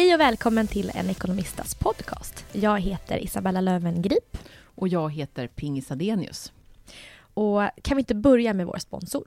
Hej 0.00 0.14
och 0.14 0.20
välkommen 0.20 0.66
till 0.66 0.90
en 0.94 1.10
ekonomistas 1.10 1.74
podcast. 1.74 2.44
Jag 2.52 2.80
heter 2.80 3.24
Isabella 3.24 3.60
Lövengrip. 3.60 4.36
Och 4.62 4.88
jag 4.88 5.12
heter 5.12 5.46
Pingis 5.46 5.90
Adenius. 5.90 6.52
Och 7.34 7.62
kan 7.82 7.96
vi 7.96 8.00
inte 8.00 8.14
börja 8.14 8.54
med 8.54 8.66
vår 8.66 8.78
sponsor? 8.78 9.24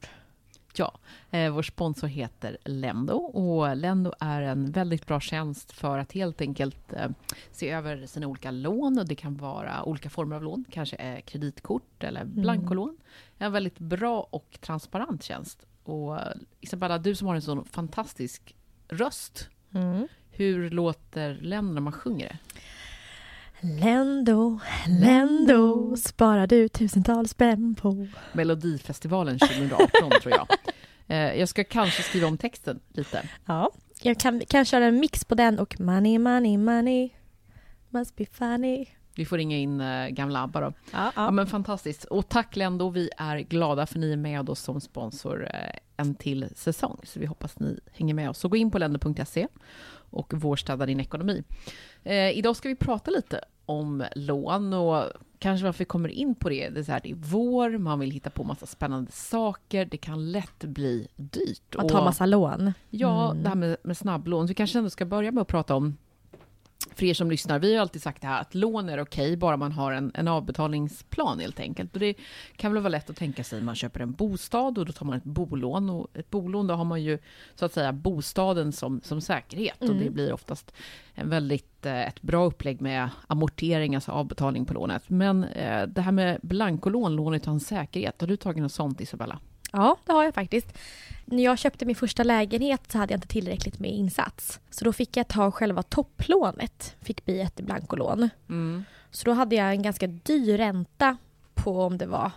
Ja, 0.76 1.00
eh, 1.32 1.54
vår 1.54 1.64
sponsor 1.64 2.08
heter 2.08 2.58
Lendo 2.66 3.14
och 3.14 3.78
Lendo 3.78 4.14
är 4.20 4.42
en 4.42 4.72
väldigt 4.72 5.08
bra 5.08 5.20
tjänst 5.20 5.72
för 5.72 6.00
att 6.00 6.12
helt 6.12 6.42
enkelt 6.42 6.94
eh, 6.94 7.10
se 7.52 7.70
över 7.70 8.06
sina 8.06 8.28
olika 8.28 8.52
lån 8.52 9.00
och 9.00 9.08
det 9.08 9.16
kan 9.16 9.38
vara 9.38 9.84
olika 9.84 10.10
former 10.10 10.36
av 10.36 10.44
lån, 10.44 10.66
kanske 10.72 10.96
är 11.00 11.22
kreditkort 11.22 12.04
eller 12.04 12.22
mm. 12.22 12.42
blankolån. 12.42 12.90
Mm. 12.90 13.02
En 13.38 13.52
väldigt 13.52 13.80
bra 13.80 14.28
och 14.30 14.58
transparent 14.62 15.24
tjänst. 15.24 15.66
Och 15.84 16.20
Isabella, 16.62 16.98
du 16.98 17.16
som 17.16 17.28
har 17.28 17.36
en 17.36 17.42
sån 17.42 17.66
fantastisk 17.66 18.56
röst, 18.88 19.50
mm. 19.74 20.08
Hur 20.36 20.70
låter 20.70 21.34
Lendo 21.42 21.74
när 21.74 21.82
man 21.82 21.94
sjunger 21.94 22.28
det? 22.28 22.38
Lendo, 23.68 24.60
Lendo 24.88 25.96
sparar 25.98 26.48
du 26.48 26.70
tusentals 26.70 27.32
spänn 27.32 27.76
på. 27.76 28.08
Melodifestivalen 28.34 29.40
2018, 29.40 29.88
tror 30.22 30.34
jag. 30.34 30.48
Eh, 31.08 31.40
jag 31.40 31.50
ska 31.50 31.64
kanske 31.64 32.04
skriva 32.04 32.28
om 32.28 32.38
texten 32.38 32.80
lite. 32.90 33.30
Ja, 33.46 33.72
jag 34.02 34.20
kan, 34.20 34.42
kan 34.48 34.66
köra 34.66 34.86
en 34.86 35.00
mix 35.00 35.26
på 35.26 35.36
den 35.36 35.60
och 35.60 35.80
Money, 35.80 36.20
money, 36.20 36.58
money 36.58 37.10
must 37.90 38.16
be 38.16 38.26
funny. 38.26 38.86
Vi 39.16 39.26
får 39.26 39.38
ringa 39.38 39.58
in 39.58 39.82
äh, 39.82 40.08
gamla 40.08 40.44
ABBA 40.44 40.62
då. 40.62 40.74
Ja, 40.92 41.12
ja. 41.16 41.26
ja, 41.26 41.32
men 41.32 41.48
fantastiskt. 41.48 42.04
Och 42.04 42.30
tack 42.30 42.56
Lendo, 42.56 42.90
vi 42.90 43.10
är 43.18 43.38
glada 43.38 43.86
för 43.86 44.00
ni 44.00 44.12
är 44.12 44.18
med 44.18 44.50
oss 44.50 44.60
som 44.60 44.82
sponsor 44.82 45.48
äh, 45.54 45.80
en 45.98 46.16
till 46.16 46.50
säsong. 46.56 47.00
Så 47.04 47.20
vi 47.20 47.26
hoppas 47.26 47.60
ni 47.60 47.80
hänger 47.92 48.14
med 48.14 48.30
oss. 48.30 48.38
Så 48.38 48.48
gå 48.48 48.58
in 48.58 48.72
på 48.72 48.78
lendo.se 48.78 49.48
och 50.14 50.34
vårstäda 50.34 50.86
din 50.86 51.00
ekonomi. 51.00 51.44
Eh, 52.04 52.38
idag 52.38 52.56
ska 52.56 52.70
vi 52.70 52.76
prata 52.76 53.12
lite 53.12 53.42
om 53.66 54.04
lån 54.16 54.74
och 54.74 55.04
kanske 55.40 55.66
varför 55.66 55.80
vi 55.80 55.86
kommer 55.86 56.10
in 56.10 56.36
på 56.36 56.50
det. 56.50 56.70
Det 56.70 56.80
är, 56.80 56.84
så 56.84 56.92
här, 56.92 57.00
det 57.04 57.12
är 57.12 57.16
vår, 57.16 57.78
man 57.78 58.00
vill 58.00 58.12
hitta 58.12 58.30
på 58.30 58.44
massa 58.44 58.66
spännande 58.66 59.12
saker, 59.12 59.86
det 59.86 59.98
kan 59.98 60.32
lätt 60.32 60.64
bli 60.64 61.08
dyrt. 61.16 61.76
Att 61.76 61.90
ta 61.90 62.04
massa 62.04 62.26
lån. 62.26 62.74
Ja, 62.90 63.32
mm. 63.32 63.44
det 63.44 63.50
här 63.50 63.56
med, 63.56 63.78
med 63.84 63.98
snabblån. 63.98 64.48
Så 64.48 64.52
vi 64.52 64.56
kanske 64.56 64.78
ändå 64.78 64.90
ska 64.90 65.06
börja 65.06 65.32
med 65.32 65.42
att 65.42 65.48
prata 65.48 65.76
om 65.76 65.98
för 66.96 67.06
er 67.06 67.14
som 67.14 67.32
lyssnar, 67.32 67.60
vi 67.60 67.76
har 67.76 67.82
alltid 67.82 68.02
sagt 68.02 68.22
det 68.22 68.28
här 68.28 68.42
att 68.42 68.56
lån 68.56 68.90
är 68.90 69.02
okej, 69.02 69.28
okay, 69.28 69.36
bara 69.36 69.58
man 69.58 69.72
har 69.72 69.92
en, 69.92 70.12
en 70.14 70.28
avbetalningsplan 70.28 71.40
helt 71.40 71.60
enkelt. 71.60 71.94
Och 71.94 72.00
det 72.00 72.14
kan 72.56 72.74
väl 72.74 72.82
vara 72.82 72.90
lätt 72.90 73.10
att 73.10 73.16
tänka 73.16 73.44
sig, 73.44 73.62
man 73.62 73.76
köper 73.76 74.00
en 74.00 74.12
bostad 74.12 74.78
och 74.78 74.86
då 74.86 74.92
tar 74.92 75.06
man 75.06 75.18
ett 75.18 75.24
bolån. 75.24 75.90
Och 75.90 76.08
ett 76.14 76.30
bolån, 76.30 76.68
då 76.68 76.74
har 76.74 76.86
man 76.86 77.04
ju 77.04 77.18
så 77.56 77.66
att 77.66 77.74
säga 77.74 77.94
bostaden 77.94 78.72
som, 78.72 79.02
som 79.02 79.22
säkerhet. 79.22 79.82
Mm. 79.82 79.92
Och 79.92 79.98
det 79.98 80.04
mm. 80.04 80.14
blir 80.14 80.34
oftast 80.34 80.74
en 81.14 81.30
väldigt, 81.30 81.86
eh, 81.86 82.08
ett 82.08 82.22
bra 82.22 82.46
upplägg 82.46 82.82
med 82.82 83.10
amortering, 83.28 83.96
alltså 83.96 84.12
avbetalning 84.12 84.66
på 84.66 84.74
lånet. 84.74 85.10
Men 85.10 85.44
eh, 85.44 85.88
det 85.88 86.02
här 86.02 86.12
med 86.12 86.40
blankolån, 86.44 87.16
lån 87.16 87.34
utan 87.34 87.60
säkerhet, 87.60 88.22
har 88.22 88.28
du 88.28 88.38
tagit 88.38 88.64
något 88.64 88.72
sånt 88.72 89.02
Isabella? 89.02 89.40
Ja, 89.74 89.98
det 90.06 90.14
har 90.14 90.24
jag 90.24 90.34
faktiskt. 90.34 90.78
När 91.26 91.44
jag 91.44 91.60
köpte 91.60 91.86
min 91.86 91.96
första 91.96 92.24
lägenhet 92.24 92.92
så 92.92 92.98
hade 92.98 93.14
jag 93.14 93.18
inte 93.18 93.28
tillräckligt 93.28 93.80
med 93.80 93.92
insats. 93.92 94.60
Så 94.70 94.86
då 94.86 94.94
fick 94.94 95.18
jag 95.18 95.28
ta 95.28 95.52
själva 95.52 95.84
topplånet, 95.84 96.96
fick 97.02 97.26
bli 97.26 97.42
ett 97.42 97.56
blankolån. 97.56 98.30
Mm. 98.50 98.84
Så 99.12 99.26
då 99.26 99.32
hade 99.32 99.56
jag 99.56 99.72
en 99.72 99.82
ganska 99.82 100.08
dyr 100.08 100.58
ränta 100.58 101.18
på 101.54 101.82
om 101.82 101.98
det 101.98 102.06
var 102.06 102.32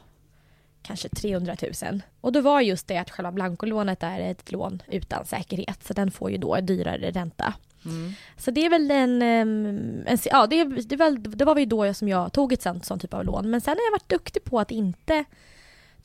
kanske 0.82 1.08
300 1.08 1.56
000. 1.82 2.02
Och 2.20 2.32
då 2.32 2.40
var 2.40 2.60
just 2.60 2.86
det 2.86 2.98
att 2.98 3.10
själva 3.10 3.32
blankolånet 3.32 4.02
är 4.02 4.20
ett 4.20 4.52
lån 4.52 4.82
utan 4.86 5.26
säkerhet, 5.26 5.84
så 5.84 5.92
den 5.92 6.10
får 6.10 6.30
ju 6.30 6.36
då 6.36 6.60
dyrare 6.60 7.10
ränta. 7.10 7.54
Mm. 7.84 8.12
Så 8.36 8.50
det 8.50 8.64
är 8.64 8.70
väl 8.70 8.90
en, 8.90 9.22
en 9.22 10.18
ja 10.24 10.46
det, 10.46 10.64
det, 10.64 10.96
väl, 10.96 11.22
det 11.22 11.44
var 11.44 11.54
väl 11.54 11.68
då 11.68 11.94
som 11.94 12.08
jag 12.08 12.32
tog 12.32 12.52
ett 12.52 12.62
sånt, 12.62 12.84
sånt 12.84 13.02
typ 13.02 13.14
av 13.14 13.24
lån. 13.24 13.50
Men 13.50 13.60
sen 13.60 13.76
har 13.76 13.84
jag 13.84 13.92
varit 13.92 14.08
duktig 14.08 14.44
på 14.44 14.60
att 14.60 14.70
inte 14.70 15.24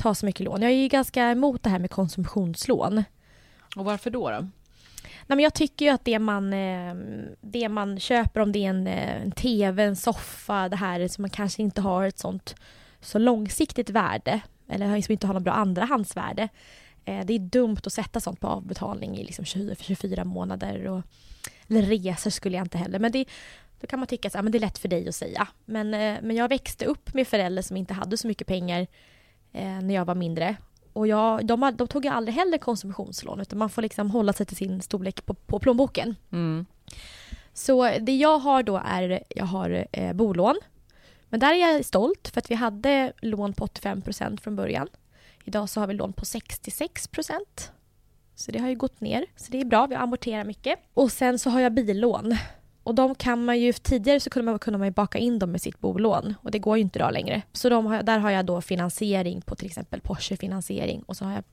ta 0.02 0.16
så 0.16 0.26
mycket 0.26 0.46
lån. 0.46 0.62
Jag 0.62 0.72
är 0.72 0.76
ju 0.76 0.88
ganska 0.88 1.32
emot 1.32 1.64
det 1.64 1.70
här 1.70 1.80
med 1.80 1.92
konsumtionslån. 1.92 3.04
Och 3.76 3.86
varför 3.86 4.10
då? 4.10 4.30
då? 4.30 4.48
Nej, 5.02 5.36
men 5.36 5.40
jag 5.40 5.54
tycker 5.54 5.86
ju 5.86 5.92
att 5.92 6.06
det 6.06 6.20
man, 6.20 6.54
eh, 6.54 6.96
det 7.42 7.70
man 7.70 8.00
köper, 8.00 8.40
om 8.40 8.52
det 8.52 8.66
är 8.66 8.70
en, 8.70 8.88
eh, 8.88 9.22
en 9.22 9.32
tv, 9.32 9.84
en 9.84 9.96
soffa, 9.96 10.70
det 10.70 10.76
här 10.76 11.08
som 11.08 11.22
man 11.22 11.30
kanske 11.30 11.62
inte 11.62 11.82
har 11.82 12.08
ett 12.08 12.20
sånt 12.20 12.56
så 13.02 13.20
långsiktigt 13.20 13.90
värde 13.90 14.42
eller 14.70 14.96
liksom 14.96 15.12
inte 15.12 15.28
har 15.28 15.34
något 15.34 15.44
bra 15.44 15.54
andrahandsvärde. 15.54 16.50
Eh, 17.06 17.26
det 17.26 17.34
är 17.34 17.40
dumt 17.40 17.78
att 17.86 17.94
sätta 17.94 18.20
sånt 18.20 18.40
på 18.40 18.48
avbetalning 18.48 19.18
i 19.18 19.24
liksom 19.24 19.46
24 19.46 20.24
månader. 20.24 20.88
Och, 20.88 21.02
eller 21.68 21.82
resor 21.82 22.30
skulle 22.30 22.58
jag 22.58 22.66
inte 22.66 22.78
heller. 22.78 23.00
Men 23.00 23.12
det, 23.12 23.26
då 23.82 23.88
kan 23.88 24.00
man 24.00 24.08
tycka 24.08 24.28
att 24.28 24.52
det 24.52 24.58
är 24.58 24.60
lätt 24.60 24.78
för 24.78 24.88
dig 24.88 25.08
att 25.08 25.16
säga. 25.16 25.48
Men, 25.66 25.90
men 26.22 26.36
jag 26.36 26.50
växte 26.50 26.86
upp 26.86 27.14
med 27.14 27.28
föräldrar 27.28 27.62
som 27.62 27.78
inte 27.78 27.94
hade 27.94 28.18
så 28.18 28.28
mycket 28.28 28.48
pengar 28.48 28.88
eh, 29.52 29.82
när 29.82 29.94
jag 29.94 30.06
var 30.06 30.16
mindre. 30.16 30.56
Och 30.94 31.08
jag, 31.08 31.46
de, 31.46 31.72
de 31.76 31.88
tog 31.88 32.06
jag 32.06 32.14
aldrig 32.14 32.36
heller 32.36 32.58
konsumtionslån 32.58 33.40
utan 33.40 33.60
man 33.60 33.70
får 33.70 33.82
liksom 33.82 34.12
hålla 34.12 34.34
sig 34.34 34.46
till 34.46 34.58
sin 34.58 34.82
storlek 34.82 35.26
på, 35.26 35.34
på 35.34 35.60
plånboken. 35.60 36.16
Mm. 36.32 36.66
Så 37.54 37.84
det 38.00 38.16
jag 38.16 38.40
har 38.40 38.64
då 38.64 38.82
är, 38.86 39.24
jag 39.30 39.46
har 39.46 39.88
eh, 39.92 40.14
bolån. 40.14 40.60
Men 41.30 41.40
där 41.40 41.54
är 41.54 41.58
jag 41.58 41.86
stolt 41.86 42.28
för 42.28 42.40
att 42.40 42.52
vi 42.52 42.56
hade 42.56 43.14
lån 43.22 43.54
på 43.54 43.66
85% 43.66 44.42
från 44.42 44.56
början. 44.56 44.88
Idag 45.44 45.70
så 45.70 45.80
har 45.80 45.88
vi 45.88 45.94
lån 45.94 46.14
på 46.14 46.26
66% 46.26 47.40
Så 48.36 48.52
det 48.52 48.60
har 48.60 48.70
ju 48.70 48.76
gått 48.76 49.02
ner. 49.02 49.26
Så 49.36 49.52
det 49.52 49.62
är 49.62 49.66
bra, 49.66 49.88
vi 49.88 49.96
amorterar 49.96 50.44
mycket. 50.44 50.80
Och 50.94 51.12
sen 51.12 51.40
så 51.40 51.50
har 51.50 51.60
jag 51.60 51.74
billån. 51.74 52.38
Och 52.84 52.96
de 52.96 53.16
kan 53.16 53.46
man 53.46 53.60
ju, 53.60 53.74
tidigare 53.74 54.20
så 54.20 54.30
kunde 54.30 54.52
man, 54.52 54.60
kunde 54.60 54.80
man 54.80 54.92
baka 54.92 55.18
in 55.18 55.40
dem 55.40 55.52
med 55.52 55.62
sitt 55.62 55.80
bolån 55.80 56.36
och 56.42 56.52
det 56.52 56.60
går 56.60 56.78
ju 56.78 56.82
inte 56.82 57.00
idag 57.00 57.14
längre. 57.14 57.42
Så 57.54 57.82
har, 57.82 58.04
där 58.04 58.20
har 58.20 58.32
jag 58.32 58.46
då 58.46 58.62
finansiering 58.62 59.42
på 59.42 59.56
till 59.56 59.66
exempel 59.66 60.02
Porsche 60.02 60.38
finansiering 60.38 61.04
och 61.04 61.18
så 61.18 61.26
har 61.26 61.34
jag 61.34 61.44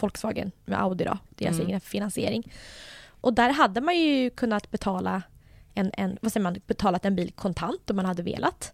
Volkswagen 0.00 0.52
med 0.64 0.82
Audi 0.82 1.04
då, 1.04 1.18
deras 1.30 1.54
mm. 1.54 1.66
egen 1.66 1.80
finansiering. 1.80 2.52
Och 3.20 3.34
där 3.34 3.50
hade 3.50 3.80
man 3.80 3.98
ju 3.98 4.30
kunnat 4.30 4.70
betala 4.70 5.22
en, 5.74 5.90
en, 5.96 6.18
vad 6.20 6.32
säger 6.32 6.44
man, 6.44 6.56
betalat 6.66 7.04
en 7.04 7.16
bil 7.16 7.32
kontant 7.32 7.90
om 7.90 7.96
man 7.96 8.06
hade 8.06 8.22
velat. 8.22 8.72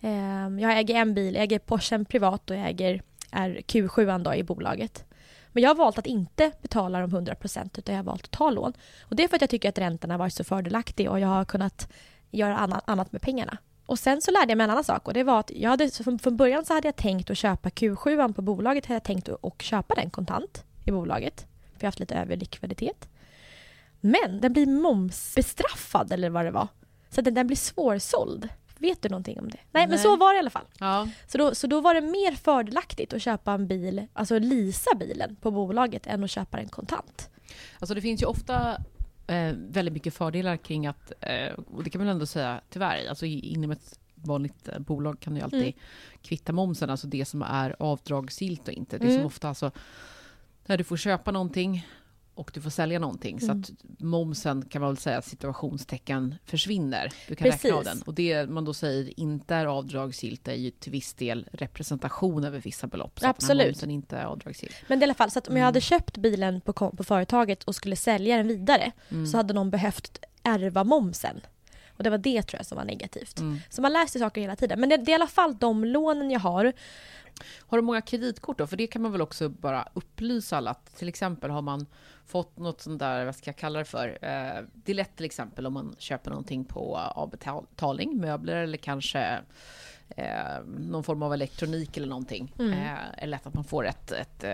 Um, 0.00 0.58
jag 0.58 0.78
äger 0.78 0.94
en 0.94 1.14
bil, 1.14 1.34
jag 1.34 1.42
äger 1.42 1.58
Porschen 1.58 2.04
privat 2.04 2.50
och 2.50 2.56
jag 2.56 2.68
äger 2.68 3.02
är 3.30 3.50
Q7 3.50 4.22
då 4.22 4.34
i 4.34 4.42
bolaget. 4.42 5.04
Men 5.52 5.62
jag 5.62 5.70
har 5.70 5.74
valt 5.74 5.98
att 5.98 6.06
inte 6.06 6.52
betala 6.62 7.00
de 7.00 7.10
100% 7.10 7.78
utan 7.78 7.94
jag 7.94 8.02
har 8.02 8.06
valt 8.06 8.24
att 8.24 8.30
ta 8.30 8.50
lån. 8.50 8.72
Och 9.00 9.16
det 9.16 9.24
är 9.24 9.28
för 9.28 9.36
att 9.36 9.40
jag 9.40 9.50
tycker 9.50 9.68
att 9.68 9.78
räntan 9.78 10.10
har 10.10 10.18
varit 10.18 10.34
så 10.34 10.44
fördelaktig 10.44 11.10
och 11.10 11.20
jag 11.20 11.28
har 11.28 11.44
kunnat 11.44 11.92
göra 12.30 12.56
annat, 12.86 13.12
med 13.12 13.22
pengarna. 13.22 13.58
Och 13.86 13.98
sen 13.98 14.22
så 14.22 14.30
lärde 14.30 14.50
jag 14.50 14.58
mig 14.58 14.64
en 14.64 14.70
annan 14.70 14.84
sak 14.84 15.08
och 15.08 15.14
det 15.14 15.24
var 15.24 15.40
att 15.40 15.50
jag 15.50 15.70
hade, 15.70 15.90
från 16.22 16.36
början 16.36 16.64
så 16.64 16.74
hade 16.74 16.88
jag 16.88 16.96
tänkt 16.96 17.30
att 17.30 17.38
köpa 17.38 17.68
Q7 17.68 18.32
på 18.32 18.42
bolaget, 18.42 18.86
hade 18.86 18.94
jag 18.94 19.04
tänkt 19.04 19.28
att 19.28 19.62
köpa 19.62 19.94
den 19.94 20.10
kontant 20.10 20.64
i 20.84 20.90
bolaget. 20.90 21.40
För 21.40 21.78
jag 21.78 21.82
har 21.82 21.88
haft 21.88 22.00
lite 22.00 22.14
överlikviditet. 22.14 23.08
Men 24.00 24.40
den 24.40 24.52
blir 24.52 24.66
momsbestraffad 24.66 26.12
eller 26.12 26.30
vad 26.30 26.44
det 26.44 26.50
var. 26.50 26.68
Så 27.10 27.20
den, 27.20 27.34
den 27.34 27.46
blir 27.46 27.56
svårsåld. 27.56 28.48
Vet 28.78 29.02
du 29.02 29.08
någonting 29.08 29.40
om 29.40 29.50
det? 29.50 29.56
Nej, 29.56 29.64
Nej. 29.72 29.88
men 29.88 29.98
så 29.98 30.16
var 30.16 30.32
det 30.32 30.36
i 30.36 30.38
alla 30.38 30.50
fall. 30.50 30.66
Ja. 30.78 31.08
Så, 31.26 31.38
då, 31.38 31.54
så 31.54 31.66
då 31.66 31.80
var 31.80 31.94
det 31.94 32.00
mer 32.00 32.32
fördelaktigt 32.32 33.12
att 33.12 33.22
köpa 33.22 33.52
en 33.52 33.66
bil, 33.66 34.06
alltså 34.12 34.38
leasa 34.38 34.90
bilen 34.96 35.36
på 35.36 35.50
bolaget 35.50 36.06
än 36.06 36.24
att 36.24 36.30
köpa 36.30 36.56
den 36.56 36.68
kontant. 36.68 37.30
Alltså 37.78 37.94
det 37.94 38.00
finns 38.00 38.22
ju 38.22 38.26
ofta 38.26 38.80
eh, 39.26 39.52
väldigt 39.56 39.94
mycket 39.94 40.14
fördelar 40.14 40.56
kring 40.56 40.86
att, 40.86 41.12
eh, 41.20 41.52
och 41.52 41.84
det 41.84 41.90
kan 41.90 42.00
man 42.00 42.08
ändå 42.08 42.26
säga 42.26 42.60
tyvärr, 42.70 43.08
alltså 43.08 43.26
inom 43.26 43.70
ett 43.70 43.98
vanligt 44.14 44.68
eh, 44.68 44.78
bolag 44.78 45.20
kan 45.20 45.34
du 45.34 45.40
alltid 45.40 45.62
mm. 45.62 45.74
kvitta 46.22 46.52
momsen, 46.52 46.90
alltså 46.90 47.06
det 47.06 47.24
som 47.24 47.42
är 47.42 47.76
avdragsgillt 47.78 48.68
och 48.68 48.74
inte. 48.74 48.98
Det 48.98 49.04
är 49.04 49.08
mm. 49.08 49.18
som 49.18 49.26
ofta 49.26 49.48
alltså, 49.48 49.70
när 50.66 50.78
du 50.78 50.84
får 50.84 50.96
köpa 50.96 51.30
någonting 51.30 51.86
och 52.38 52.50
du 52.54 52.60
får 52.60 52.70
sälja 52.70 52.98
någonting. 52.98 53.38
Mm. 53.42 53.62
Så 53.62 53.70
att 53.70 53.76
momsen 53.98 54.64
kan 54.64 54.82
man 54.82 54.90
väl 54.90 54.96
säga 54.96 55.22
situationstecken 55.22 56.34
försvinner. 56.44 57.12
Du 57.28 57.34
kan 57.34 57.50
Precis. 57.50 57.64
räkna 57.64 57.78
av 57.78 57.84
den. 57.84 58.02
Och 58.02 58.14
det 58.14 58.50
man 58.50 58.64
då 58.64 58.74
säger 58.74 59.20
inte 59.20 59.54
är 59.54 59.66
avdragsgillt 59.66 60.48
är 60.48 60.54
ju 60.54 60.70
till 60.70 60.92
viss 60.92 61.14
del 61.14 61.48
representation 61.52 62.44
över 62.44 62.60
vissa 62.60 62.86
belopp. 62.86 63.20
Så 63.20 63.26
Absolut. 63.26 63.66
att 63.66 63.68
momsen 63.68 63.90
inte 63.90 64.16
är 64.16 64.24
avdragsgill. 64.24 64.72
Men 64.86 65.00
i 65.00 65.04
alla 65.04 65.14
fall, 65.14 65.30
så 65.30 65.38
att 65.38 65.48
om 65.48 65.56
jag 65.56 65.64
hade 65.64 65.76
mm. 65.76 65.80
köpt 65.80 66.18
bilen 66.18 66.60
på, 66.60 66.72
på 66.72 67.04
företaget 67.04 67.64
och 67.64 67.74
skulle 67.74 67.96
sälja 67.96 68.36
den 68.36 68.48
vidare 68.48 68.92
mm. 69.10 69.26
så 69.26 69.36
hade 69.36 69.54
någon 69.54 69.70
behövt 69.70 70.24
ärva 70.42 70.84
momsen. 70.84 71.40
Och 71.98 72.04
det 72.04 72.10
var 72.10 72.18
det 72.18 72.42
tror 72.42 72.58
jag 72.58 72.66
som 72.66 72.76
var 72.76 72.84
negativt. 72.84 73.38
Mm. 73.38 73.58
Så 73.68 73.82
man 73.82 73.92
lär 73.92 74.06
sig 74.06 74.20
saker 74.20 74.40
hela 74.40 74.56
tiden. 74.56 74.80
Men 74.80 74.88
det, 74.88 74.96
det 74.96 75.10
är 75.10 75.12
i 75.12 75.14
alla 75.14 75.26
fall 75.26 75.56
de 75.56 75.84
lånen 75.84 76.30
jag 76.30 76.40
har. 76.40 76.72
Har 77.58 77.78
du 77.78 77.82
många 77.82 78.00
kreditkort 78.00 78.58
då? 78.58 78.66
För 78.66 78.76
det 78.76 78.86
kan 78.86 79.02
man 79.02 79.12
väl 79.12 79.22
också 79.22 79.48
bara 79.48 79.88
upplysa 79.94 80.56
alla 80.56 80.70
att 80.70 80.96
till 80.96 81.08
exempel 81.08 81.50
har 81.50 81.62
man 81.62 81.86
fått 82.26 82.58
något 82.58 82.80
sånt 82.80 82.98
där, 82.98 83.24
vad 83.24 83.36
ska 83.36 83.48
jag 83.48 83.56
kalla 83.56 83.78
det 83.78 83.84
för? 83.84 84.08
Eh, 84.22 84.64
det 84.74 84.92
är 84.92 84.94
lätt 84.94 85.16
till 85.16 85.26
exempel 85.26 85.66
om 85.66 85.72
man 85.72 85.96
köper 85.98 86.30
någonting 86.30 86.64
på 86.64 86.96
avbetalning, 86.96 88.20
möbler 88.20 88.56
eller 88.56 88.78
kanske 88.78 89.40
eh, 90.08 90.60
någon 90.78 91.04
form 91.04 91.22
av 91.22 91.32
elektronik 91.32 91.96
eller 91.96 92.06
någonting. 92.06 92.54
Mm. 92.58 92.72
Eh, 92.72 92.98
är 93.16 93.26
lätt 93.26 93.46
att 93.46 93.54
man 93.54 93.64
får 93.64 93.86
ett, 93.86 94.12
ett, 94.12 94.44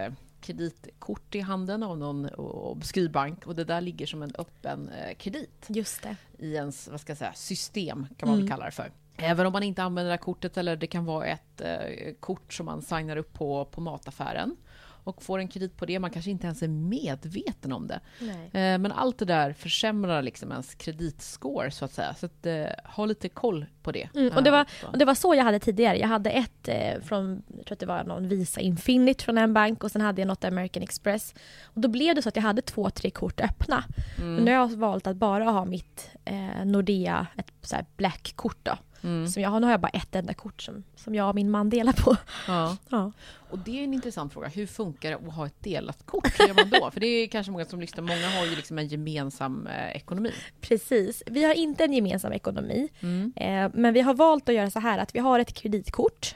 kreditkort 0.44 1.34
i 1.34 1.40
handen 1.40 1.82
av 1.82 1.98
någon 1.98 2.28
obskyr 2.34 3.08
bank 3.08 3.46
och 3.46 3.54
det 3.54 3.64
där 3.64 3.80
ligger 3.80 4.06
som 4.06 4.22
en 4.22 4.32
öppen 4.38 4.88
eh, 4.88 5.14
kredit 5.14 5.66
Just 5.68 6.02
det. 6.02 6.16
i 6.38 6.54
ens 6.54 6.88
vad 6.88 7.00
ska 7.00 7.10
jag 7.10 7.18
säga, 7.18 7.32
system, 7.34 8.06
kan 8.16 8.28
man 8.28 8.36
väl 8.38 8.44
Mm. 8.46 8.50
kalla 8.50 8.64
det 8.64 8.70
för. 8.70 8.92
Även 9.16 9.46
om 9.46 9.52
man 9.52 9.62
inte 9.62 9.82
använder 9.82 10.08
det 10.10 10.12
här 10.16 10.22
kortet 10.22 10.56
eller 10.56 10.76
det 10.76 10.86
kan 10.86 11.04
vara 11.04 11.26
ett 11.26 11.60
eh, 11.60 12.14
kort 12.20 12.52
som 12.52 12.66
man 12.66 12.82
signar 12.82 13.16
upp 13.16 13.32
på, 13.32 13.64
på 13.64 13.80
mataffären 13.80 14.56
och 15.04 15.22
får 15.22 15.38
en 15.38 15.48
kredit 15.48 15.76
på 15.76 15.86
det, 15.86 15.98
man 15.98 16.10
kanske 16.10 16.30
inte 16.30 16.46
ens 16.46 16.62
är 16.62 16.68
medveten 16.68 17.72
om 17.72 17.86
det. 17.86 18.00
Nej. 18.20 18.44
Eh, 18.46 18.78
men 18.78 18.92
allt 18.92 19.18
det 19.18 19.24
där 19.24 19.52
försämrar 19.52 20.22
liksom 20.22 20.50
ens 20.52 20.74
kreditscore 20.74 21.70
så 21.70 21.84
att 21.84 21.92
säga. 21.92 22.14
Så 22.14 22.26
att, 22.26 22.46
eh, 22.46 22.64
ha 22.84 23.06
lite 23.06 23.28
koll 23.28 23.66
på 23.82 23.92
det. 23.92 24.08
Mm, 24.14 24.36
och 24.36 24.42
det 24.42 24.50
Eh, 24.50 24.56
var- 24.56 24.66
så. 24.80 24.86
Och 24.86 24.98
det 24.98 25.04
var 25.04 25.14
så 25.14 25.34
jag 25.34 25.44
hade 25.44 25.58
tidigare. 25.58 25.98
Jag 25.98 26.08
hade 26.08 26.30
ett 26.30 26.68
eh, 26.68 27.00
från, 27.02 27.42
jag 27.56 27.66
tror 27.66 27.72
att 27.74 27.80
det 27.80 27.86
var 27.86 28.04
någon 28.04 28.28
Visa 28.28 28.60
Infinite 28.60 29.24
från 29.24 29.38
en 29.38 29.54
bank 29.54 29.84
och 29.84 29.90
sen 29.90 30.00
hade 30.00 30.20
jag 30.20 30.28
något 30.28 30.44
American 30.44 30.82
Express. 30.82 31.34
Och 31.64 31.80
då 31.80 31.88
blev 31.88 32.14
det 32.14 32.22
så 32.22 32.28
att 32.28 32.36
jag 32.36 32.42
hade 32.42 32.62
två, 32.62 32.90
tre 32.90 33.10
kort 33.10 33.40
öppna. 33.40 33.84
Mm. 34.18 34.34
Men 34.34 34.44
nu 34.44 34.50
har 34.50 34.58
jag 34.58 34.68
valt 34.76 35.06
att 35.06 35.16
bara 35.16 35.44
ha 35.44 35.64
mitt 35.64 36.10
eh, 36.24 36.64
Nordea, 36.64 37.26
ett 37.36 37.52
så 37.62 37.76
här 37.76 37.84
black-kort 37.96 38.58
då. 38.62 38.72
Mm. 39.04 39.28
Som 39.28 39.42
jag 39.42 39.50
har, 39.50 39.60
nu 39.60 39.66
har 39.66 39.72
jag 39.72 39.80
bara 39.80 39.88
ett 39.88 40.14
enda 40.14 40.34
kort 40.34 40.62
som, 40.62 40.84
som 40.96 41.14
jag 41.14 41.28
och 41.28 41.34
min 41.34 41.50
man 41.50 41.70
delar 41.70 41.92
på. 41.92 42.16
Ja. 42.48 42.76
Ja. 42.88 43.12
Och 43.50 43.58
det 43.58 43.80
är 43.80 43.84
en 43.84 43.94
intressant 43.94 44.32
fråga. 44.32 44.48
Hur 44.48 44.66
funkar 44.66 45.10
det 45.10 45.16
att 45.16 45.34
ha 45.34 45.46
ett 45.46 45.62
delat 45.62 46.06
kort? 46.06 46.40
Hur 46.40 46.46
gör 46.48 46.54
man 46.54 46.70
då? 46.70 46.90
För 46.90 47.00
det 47.00 47.06
är 47.06 47.26
kanske 47.26 47.52
många 47.52 47.64
som 47.64 47.80
lyssnar. 47.80 48.02
Många 48.02 48.28
har 48.28 48.46
ju 48.46 48.56
liksom 48.56 48.78
en 48.78 48.88
gemensam 48.88 49.66
eh, 49.66 49.96
ekonomi. 49.96 50.32
Precis. 50.60 51.22
Vi 51.26 51.44
har 51.44 51.54
inte 51.54 51.84
en 51.84 51.92
gemensam 51.92 52.32
ekonomi. 52.32 52.88
Mm. 53.00 53.32
Eh, 53.36 53.70
men 53.74 53.94
vi 53.94 54.00
har 54.00 54.14
valt 54.14 54.48
att 54.48 54.54
göra 54.54 54.70
så 54.70 54.80
här 54.80 54.98
att 54.98 55.14
vi 55.14 55.18
har 55.18 55.40
ett 55.40 55.52
kreditkort. 55.54 56.34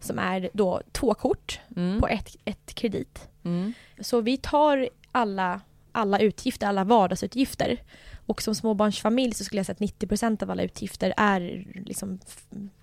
Som 0.00 0.18
är 0.18 0.50
då 0.52 0.82
två 0.92 1.14
kort 1.14 1.60
Mm. 1.76 2.00
på 2.00 2.08
ett, 2.08 2.36
ett 2.44 2.74
kredit. 2.74 3.28
Mm. 3.44 3.72
Så 4.00 4.20
vi 4.20 4.36
tar 4.36 4.88
alla, 5.12 5.60
alla 5.92 6.18
utgifter, 6.20 6.66
alla 6.66 6.84
vardagsutgifter. 6.84 7.76
Och 8.28 8.42
som 8.42 8.54
småbarnsfamilj 8.54 9.34
så 9.34 9.44
skulle 9.44 9.58
jag 9.58 9.66
säga 9.66 9.76
att 9.80 10.00
90% 10.00 10.42
av 10.42 10.50
alla 10.50 10.62
utgifter 10.62 11.14
är 11.16 11.66
liksom 11.86 12.18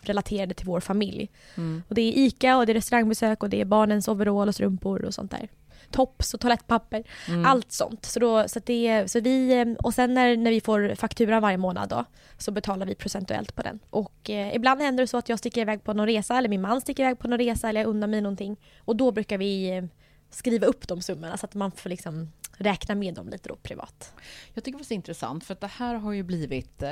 relaterade 0.02 0.54
till 0.54 0.66
vår 0.66 0.80
familj. 0.80 1.30
Mm. 1.58 1.84
Och 1.88 1.96
det 1.96 2.02
är 2.02 2.18
ICA 2.18 2.58
och 2.58 2.66
det 2.66 2.72
är 2.72 2.74
restaurangbesök 2.74 3.44
och 3.44 3.50
det 3.50 3.62
är 3.62 3.66
barnens 3.66 4.08
overall 4.08 4.48
och 4.48 4.56
strumpor 4.56 5.06
och 5.06 5.14
sånt 5.14 5.32
där. 5.32 5.50
Tops 5.92 6.34
och 6.34 6.40
toalettpapper, 6.40 7.04
Mm. 7.28 7.46
allt 7.46 7.72
sånt. 7.72 8.06
Så, 8.06 8.20
då, 8.20 8.48
så, 8.48 8.60
det, 8.66 9.12
så 9.12 9.20
vi, 9.20 9.60
eh, 9.60 9.68
och 9.84 9.94
sen 9.94 10.14
när, 10.14 10.38
när 10.38 10.52
vi 10.52 10.62
får 10.62 10.96
fakturan 10.96 11.42
varje 11.42 11.58
månad 11.58 11.90
då, 11.90 12.06
så 12.38 12.52
betalar 12.52 12.86
vi 12.86 12.96
procentuellt 12.96 13.56
på 13.56 13.62
den. 13.62 13.80
Och 13.90 14.30
eh, 14.30 14.56
ibland 14.56 14.82
händer 14.82 15.04
det 15.04 15.08
så 15.08 15.18
att 15.18 15.30
jag 15.30 15.40
sticker 15.40 15.62
iväg 15.62 15.84
på 15.84 15.94
någon 15.94 16.06
resa 16.08 16.38
eller 16.38 16.50
min 16.50 16.62
man 16.62 16.82
sticker 16.82 17.04
iväg 17.04 17.20
på 17.20 17.28
någon 17.28 17.40
resa 17.40 17.70
eller 17.70 17.82
jag 17.82 17.88
unnar 17.90 18.08
mig 18.08 18.22
någonting. 18.22 18.58
Och 18.80 18.96
då 18.96 19.12
brukar 19.12 19.38
vi 19.38 19.78
eh, 19.78 19.84
skriva 20.30 20.68
upp 20.68 20.88
de 20.88 21.02
summorna 21.02 21.38
så 21.38 21.46
att 21.46 21.54
man 21.54 21.72
får 21.72 21.90
liksom 21.90 22.32
räkna 22.58 22.96
med 22.96 23.14
dem 23.14 23.30
lite 23.30 23.50
då 23.50 23.56
privat. 23.56 24.14
Jag 24.54 24.64
tycker 24.64 24.80
det 24.80 24.92
är 24.92 24.96
intressant 24.96 25.44
för 25.44 25.54
att 25.54 25.62
det 25.62 25.68
här 25.68 25.96
har 25.96 26.12
ju 26.12 26.24
blivit 26.24 26.84
eh, 26.84 26.92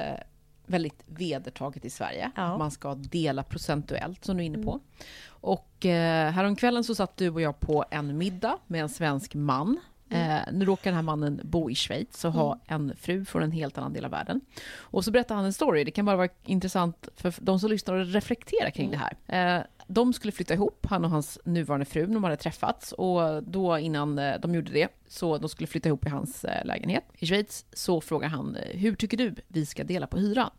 väldigt 0.66 1.04
vedertaget 1.06 1.86
i 1.86 1.90
Sverige. 1.90 2.32
Ja. 2.36 2.46
Mm. 2.46 2.60
Man 2.60 2.72
ska 2.72 2.96
dela 2.96 3.44
procentuellt 3.44 4.26
som 4.26 4.38
du 4.38 4.44
är 4.44 4.48
inne 4.48 4.64
på. 4.64 4.80
Och 5.28 5.86
eh, 5.86 6.32
häromkvällen 6.32 6.84
så 6.84 6.96
satt 6.96 7.18
du 7.18 7.30
och 7.30 7.42
jag 7.42 7.60
på 7.60 7.86
en 7.92 8.18
middag 8.18 8.58
med 8.68 8.82
en 8.82 8.90
svensk 8.90 9.36
man. 9.36 9.80
Mm. 10.10 10.32
Eh, 10.32 10.54
nu 10.54 10.66
råkar 10.66 10.92
den 10.92 10.96
här 10.96 11.02
mannen 11.02 11.42
bo 11.44 11.70
i 11.70 11.76
Schweiz 11.76 12.26
och 12.26 12.34
ha 12.34 12.60
en 12.68 12.96
fru 12.96 13.26
från 13.26 13.44
en 13.44 13.52
helt 13.52 13.78
annan 13.78 13.94
del 13.94 14.06
av 14.06 14.12
världen. 14.12 14.42
Och 14.78 15.06
så 15.06 15.12
berättar 15.12 15.36
han 15.36 15.46
en 15.46 15.54
story. 15.54 15.84
Det 15.84 15.92
kan 15.92 16.06
bara 16.06 16.18
vara 16.18 16.30
intressant 16.46 17.08
för 17.16 17.34
de 17.40 17.60
som 17.60 17.70
lyssnar 17.70 17.96
och 17.96 18.06
reflektera 18.06 18.72
kring 18.72 18.92
det 18.92 18.98
här. 18.98 19.58
Eh, 19.58 19.64
de 19.88 20.14
skulle 20.14 20.32
flytta 20.32 20.54
ihop, 20.54 20.86
han 20.90 21.06
och 21.06 21.12
hans 21.12 21.40
nuvarande 21.46 21.86
fru, 21.86 22.06
de 22.06 22.24
hade 22.24 22.38
träffats 22.38 22.92
och 22.92 23.44
då 23.44 23.80
innan 23.80 24.20
eh, 24.20 24.40
de 24.40 24.56
gjorde 24.56 24.72
det, 24.72 24.88
så 25.08 25.38
de 25.38 25.50
skulle 25.50 25.68
flytta 25.68 25.90
ihop 25.90 26.06
i 26.06 26.10
hans 26.10 26.46
eh, 26.46 26.66
lägenhet 26.66 27.04
i 27.20 27.26
Schweiz, 27.28 27.66
så 27.74 28.02
frågar 28.02 28.30
han 28.30 28.56
eh, 28.56 28.78
hur 28.80 28.96
tycker 28.96 29.18
du 29.18 29.36
vi 29.48 29.66
ska 29.66 29.84
dela 29.84 30.08
på 30.08 30.18
hyran? 30.18 30.50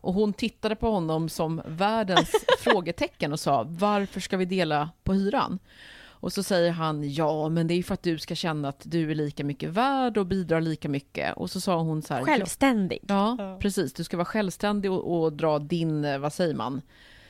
Och 0.00 0.14
hon 0.14 0.32
tittade 0.32 0.76
på 0.76 0.90
honom 0.90 1.28
som 1.28 1.62
världens 1.66 2.30
frågetecken 2.60 3.32
och 3.32 3.40
sa 3.40 3.66
varför 3.68 4.20
ska 4.20 4.36
vi 4.36 4.44
dela 4.44 4.90
på 5.04 5.12
hyran? 5.12 5.58
Och 6.18 6.32
så 6.32 6.42
säger 6.42 6.70
han 6.70 7.12
ja, 7.12 7.48
men 7.48 7.66
det 7.66 7.74
är 7.74 7.76
ju 7.76 7.82
för 7.82 7.94
att 7.94 8.02
du 8.02 8.18
ska 8.18 8.34
känna 8.34 8.68
att 8.68 8.82
du 8.84 9.10
är 9.10 9.14
lika 9.14 9.44
mycket 9.44 9.70
värd 9.70 10.16
och 10.18 10.26
bidrar 10.26 10.60
lika 10.60 10.88
mycket. 10.88 11.36
Och 11.36 11.50
så 11.50 11.60
sa 11.60 11.80
hon 11.82 12.02
så 12.02 12.14
här. 12.14 12.24
Självständig. 12.24 12.98
Ja, 13.08 13.36
Ja. 13.38 13.58
precis. 13.60 13.92
Du 13.92 14.04
ska 14.04 14.16
vara 14.16 14.24
självständig 14.24 14.90
och, 14.92 15.22
och 15.22 15.32
dra 15.32 15.58
din, 15.58 16.20
vad 16.20 16.32
säger 16.32 16.54
man? 16.54 16.82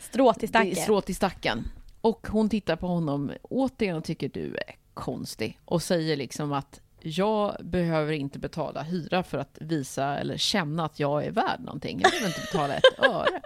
Strå 0.06 0.32
till 0.34 0.48
stacken. 0.48 0.76
Strå 0.76 1.00
till 1.00 1.16
stacken. 1.16 1.68
Och 2.00 2.26
hon 2.30 2.48
tittar 2.48 2.76
på 2.76 2.86
honom 2.86 3.32
återigen 3.42 3.96
och 3.96 4.04
tycker 4.04 4.28
du 4.28 4.56
är 4.56 4.74
konstig. 4.94 5.58
Och 5.64 5.82
säger 5.82 6.16
liksom 6.16 6.52
att 6.52 6.80
jag 7.00 7.56
behöver 7.60 8.12
inte 8.12 8.38
betala 8.38 8.82
hyra 8.82 9.22
för 9.22 9.38
att 9.38 9.58
visa 9.60 10.18
eller 10.18 10.36
känna 10.36 10.84
att 10.84 11.00
jag 11.00 11.24
är 11.24 11.30
värd 11.30 11.60
någonting. 11.60 12.00
Jag 12.02 12.10
behöver 12.10 12.28
inte 12.28 12.40
betala 12.40 12.74
ett 12.74 12.98
öre. 12.98 13.40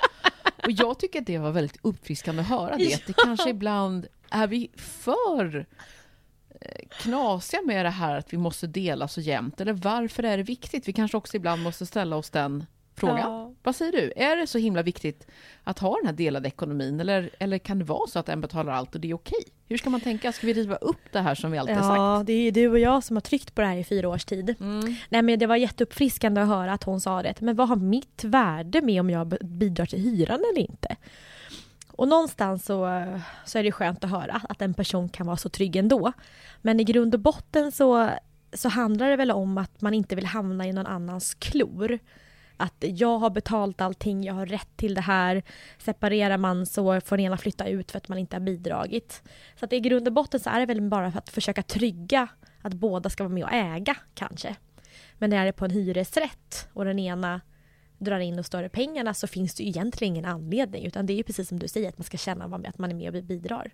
Och 0.65 0.71
jag 0.71 0.99
tycker 0.99 1.21
att 1.21 1.27
det 1.27 1.39
var 1.39 1.51
väldigt 1.51 1.79
uppfriskande 1.83 2.43
att 2.43 2.49
höra 2.49 2.77
det. 2.77 3.07
Det 3.07 3.13
kanske 3.13 3.51
ibland 3.51 4.07
är 4.31 4.47
vi 4.47 4.71
för 4.77 5.67
eh, 6.61 6.89
knasiga 6.91 7.63
med 7.63 7.87
det 7.87 7.91
här 7.91 8.17
att 8.17 8.33
vi 8.33 8.37
måste 8.37 8.67
dela 8.67 9.09
så 9.09 9.21
jämnt. 9.21 9.61
Eller 9.61 9.73
varför 9.73 10.23
är 10.23 10.37
det 10.37 10.43
viktigt? 10.43 10.89
Vi 10.89 10.93
kanske 10.93 11.17
också 11.17 11.37
ibland 11.37 11.63
måste 11.63 11.87
ställa 11.87 12.17
oss 12.17 12.31
den 12.31 12.67
frågan. 13.01 13.19
Ja. 13.19 13.53
Vad 13.63 13.77
säger 13.77 13.93
du? 13.93 14.13
Är 14.17 14.37
det 14.37 14.47
så 14.47 14.59
himla 14.59 14.83
viktigt 14.83 15.27
att 15.65 15.79
ha 15.79 15.97
den 15.97 16.07
här 16.07 16.13
delade 16.13 16.49
ekonomin? 16.49 17.01
Eller, 17.01 17.31
eller 17.39 17.59
kan 17.59 17.79
det 17.79 17.85
vara 17.85 18.07
så 18.07 18.19
att 18.19 18.29
en 18.29 18.41
betalar 18.41 18.73
allt 18.73 18.95
och 18.95 19.01
det 19.01 19.11
är 19.11 19.15
okej? 19.15 19.45
Hur 19.69 19.77
ska 19.79 19.91
man 19.91 20.01
tänka? 20.01 20.33
Ska 20.33 20.47
vi 20.47 20.53
riva 20.53 20.77
upp 20.77 21.13
det 21.13 21.21
här 21.21 21.35
som 21.35 21.53
vi 21.53 21.59
alltid 21.59 21.77
Ja, 21.77 22.17
sagt? 22.17 22.27
det 22.27 22.33
är 22.33 22.43
ju 22.43 22.51
du 22.51 22.69
och 22.69 22.79
jag 22.79 23.05
som 23.05 23.17
har 23.17 23.21
tryckt 23.21 23.55
på 23.55 23.61
det 23.61 23.67
här 23.67 23.77
i 23.77 23.85
fyra 23.85 24.09
års 24.09 24.25
tid. 24.25 24.55
Mm. 24.61 24.95
Nej 25.09 25.23
men 25.23 25.39
det 25.39 25.47
var 25.47 25.57
jätteuppfriskande 25.57 26.41
att 26.41 26.49
höra 26.49 26.73
att 26.73 26.85
hon 26.85 27.01
sa 27.01 27.23
det. 27.23 27.41
Men 27.41 27.57
vad 27.57 27.69
har 27.69 27.77
mitt 27.77 28.25
värde 28.25 28.83
med 28.83 29.01
om 29.01 29.11
jag 29.11 29.29
bidrar 29.41 29.87
till 29.87 29.99
hyran 29.99 30.41
eller 30.53 30.59
inte? 30.59 30.97
Och 31.93 32.09
någonstans 32.09 32.65
så, 32.65 33.07
så 33.45 33.59
är 33.59 33.63
det 33.63 33.73
skönt 33.73 34.05
att 34.05 34.11
höra 34.11 34.41
att 34.49 34.63
en 34.63 34.75
person 34.75 35.09
kan 35.09 35.27
vara 35.27 35.37
så 35.37 35.49
trygg 35.49 35.77
ändå. 35.77 36.13
Men 36.63 36.81
i 36.81 36.85
grund 36.85 37.15
och 37.15 37.21
botten 37.21 37.73
så, 37.73 38.11
så 38.53 38.69
handlar 38.69 39.11
det 39.11 39.17
väl 39.17 39.31
om 39.31 39.59
att 39.59 39.81
man 39.81 39.95
inte 39.95 40.15
vill 40.17 40.27
hamna 40.27 40.67
i 40.67 40.73
någon 40.73 40.87
annans 40.87 41.35
klor. 41.35 41.99
Att 42.61 42.85
jag 42.89 43.19
har 43.19 43.31
betalt 43.31 43.81
allting, 43.81 44.25
jag 44.25 44.35
har 44.35 44.47
rätt 44.47 44.77
till 44.77 44.95
det 44.95 45.01
här. 45.01 45.43
Separerar 45.79 46.37
man 46.37 46.67
så 46.67 47.01
får 47.01 47.17
den 47.17 47.27
ena 47.27 47.37
flytta 47.37 47.67
ut 47.69 47.91
för 47.91 47.99
att 47.99 48.09
man 48.09 48.19
inte 48.19 48.37
har 48.37 48.41
bidragit. 48.41 49.23
Så 49.59 49.65
att 49.65 49.73
i 49.73 49.81
grund 49.81 50.07
och 50.07 50.13
botten 50.15 50.41
så 50.41 50.51
är 50.51 50.61
det 50.61 50.67
väl 50.67 50.81
bara 50.83 51.11
för 51.11 51.19
att 51.19 51.29
försöka 51.29 51.63
trygga 51.63 52.29
att 52.63 52.73
båda 52.75 53.11
ska 53.11 53.25
vara 53.25 53.35
med 53.35 53.45
och 53.45 53.53
äga 53.53 53.97
kanske. 54.15 54.57
Men 55.19 55.33
är 55.33 55.47
det 55.47 55.53
på 55.53 55.65
en 55.65 55.71
hyresrätt 55.71 56.69
och 56.73 56.85
den 56.85 56.99
ena 56.99 57.41
drar 57.99 58.19
in 58.19 58.37
de 58.37 58.43
större 58.43 58.69
pengarna 58.69 59.15
så 59.15 59.27
finns 59.27 59.55
det 59.55 59.63
ju 59.63 59.69
egentligen 59.69 60.15
ingen 60.15 60.25
anledning 60.25 60.87
utan 60.87 61.07
det 61.07 61.13
är 61.13 61.17
ju 61.17 61.23
precis 61.23 61.49
som 61.49 61.59
du 61.59 61.69
säger 61.69 61.89
att 61.89 61.99
man 61.99 62.05
ska 62.05 62.17
känna 62.17 62.45
att 62.45 62.79
man 62.79 62.91
är 62.91 62.95
med 62.95 63.17
och 63.17 63.25
bidrar. 63.25 63.71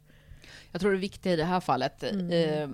Jag 0.72 0.80
tror 0.80 0.92
det 0.92 0.98
viktiga 0.98 1.32
i 1.32 1.36
det 1.36 1.44
här 1.44 1.60
fallet, 1.60 2.02
Mm. 2.02 2.30
eh, 2.30 2.68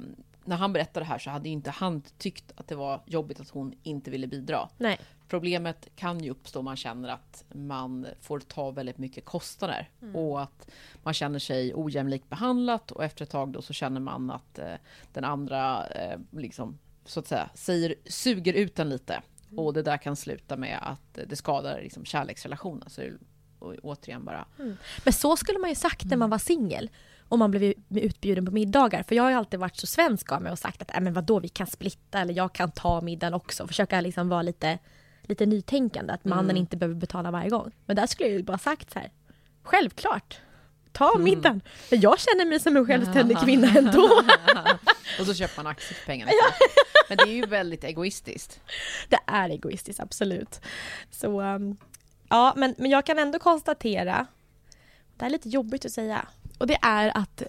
när 0.45 0.57
han 0.57 0.73
berättade 0.73 1.05
det 1.07 1.09
här 1.09 1.19
så 1.19 1.31
hade 1.31 1.49
ju 1.49 1.53
inte 1.53 1.71
han 1.71 2.03
tyckt 2.19 2.53
att 2.57 2.69
det 2.69 2.75
var 2.75 3.03
jobbigt 3.07 3.41
att 3.41 3.49
hon 3.49 3.75
inte 3.83 4.11
ville 4.11 4.27
bidra. 4.27 4.69
Nej. 4.79 4.99
Problemet 5.33 5.89
kan 5.97 6.25
ju 6.25 6.31
uppstå 6.31 6.59
om 6.59 6.65
man 6.65 6.77
känner 6.77 7.09
att 7.09 7.45
man 7.55 8.07
får 8.21 8.41
ta 8.41 8.71
väldigt 8.71 8.99
mycket 8.99 9.25
kostnader 9.25 9.91
och 10.15 10.43
att 10.43 10.71
man 11.03 11.15
känner 11.15 11.39
sig 11.39 11.75
ojämlikt 11.75 12.29
behandlat 12.29 12.91
och 12.91 13.05
efter 13.05 13.25
ett 13.25 13.31
tag 13.31 13.53
då 13.53 13.63
så 13.63 13.73
känner 13.73 14.01
man 14.01 14.31
att 14.31 14.59
eh, 14.59 14.75
den 15.13 15.25
andra 15.25 15.87
eh, 15.87 16.19
liksom 16.31 16.79
så 17.05 17.21
att 17.21 17.27
säga 17.27 17.51
säger, 17.55 17.95
suger 18.07 18.53
ut 18.53 18.79
en 18.79 18.89
lite 18.89 19.23
och 19.57 19.73
det 19.73 19.83
där 19.83 19.97
kan 19.97 20.17
sluta 20.17 20.57
med 20.57 20.79
att 20.83 21.19
det 21.29 21.37
skadar 21.37 21.81
liksom 21.83 22.05
kärleksrelationen. 22.05 22.91
Så 22.91 23.01
det 23.01 23.13
och 23.59 23.75
återigen 23.83 24.25
bara 24.25 24.47
Men 25.05 25.13
så 25.13 25.37
skulle 25.37 25.59
man 25.59 25.71
ju 25.71 25.77
sagt 25.77 26.05
när 26.05 26.17
man 26.17 26.31
var 26.31 26.39
singel. 26.39 26.91
Om 27.29 27.39
man 27.39 27.51
blev 27.51 27.75
utbjuden 27.89 28.47
på 28.47 28.53
middagar. 28.53 29.03
För 29.03 29.15
jag 29.15 29.23
har 29.23 29.31
ju 29.31 29.37
alltid 29.37 29.61
varit 29.61 29.77
så 29.77 29.87
svensk 29.87 30.33
av 30.33 30.43
mig 30.43 30.53
och 30.53 30.59
sagt 30.59 30.83
att 30.83 30.95
äh, 30.95 31.01
men 31.01 31.13
vadå, 31.13 31.41
vi 31.41 31.49
kan 31.49 31.67
splitta 31.67 32.21
eller 32.21 32.35
jag 32.35 32.53
kan 32.53 32.71
ta 32.71 33.01
middagen 33.01 33.35
också. 33.35 33.67
Försöka 33.67 34.01
liksom 34.01 34.29
vara 34.29 34.43
lite, 34.43 34.79
lite 35.33 35.47
nytänkande. 35.47 36.13
Att 36.13 36.25
mannen 36.25 36.45
Mm. 36.51 36.57
inte 36.57 36.77
behöver 36.77 36.95
betala 37.01 37.31
varje 37.31 37.51
gång. 37.51 37.73
Men 37.87 37.97
där 37.97 38.07
skulle 38.07 38.29
jag 38.29 38.37
ju 38.39 38.43
bara 38.43 38.59
sagt 38.59 38.93
så 38.93 38.99
här. 38.99 39.11
Självklart. 39.63 40.39
Ta 40.93 41.19
middagen. 41.19 41.61
För 41.75 41.97
jag 42.03 42.21
känner 42.21 42.45
mig 42.45 42.61
som 42.61 42.77
en 42.77 42.87
självständig 42.87 43.39
kvinna 43.39 43.69
ändå. 43.79 44.03
och 45.21 45.27
så 45.27 45.35
köper 45.35 45.57
man 45.63 45.67
aktier 45.67 45.95
för 45.99 46.07
pengarna. 46.07 46.33
Men 47.09 47.17
det 47.17 47.23
är 47.25 47.35
ju 47.35 47.47
väldigt 47.47 47.85
egoistiskt. 47.85 48.61
Det 49.09 49.19
är 49.27 49.49
egoistiskt, 49.51 50.01
absolut. 50.01 50.61
Så, 51.11 51.41
um, 51.41 51.77
ja, 52.29 52.53
men, 52.57 52.75
men 52.79 52.91
jag 52.91 53.07
kan 53.07 53.19
ändå 53.19 53.39
konstatera, 53.39 54.27
det 55.17 55.25
är 55.25 55.31
lite 55.31 55.49
jobbigt 55.49 55.85
att 55.85 55.93
säga, 55.93 56.27
och 56.59 56.67
det 56.67 56.79
är 56.83 57.17
att 57.19 57.43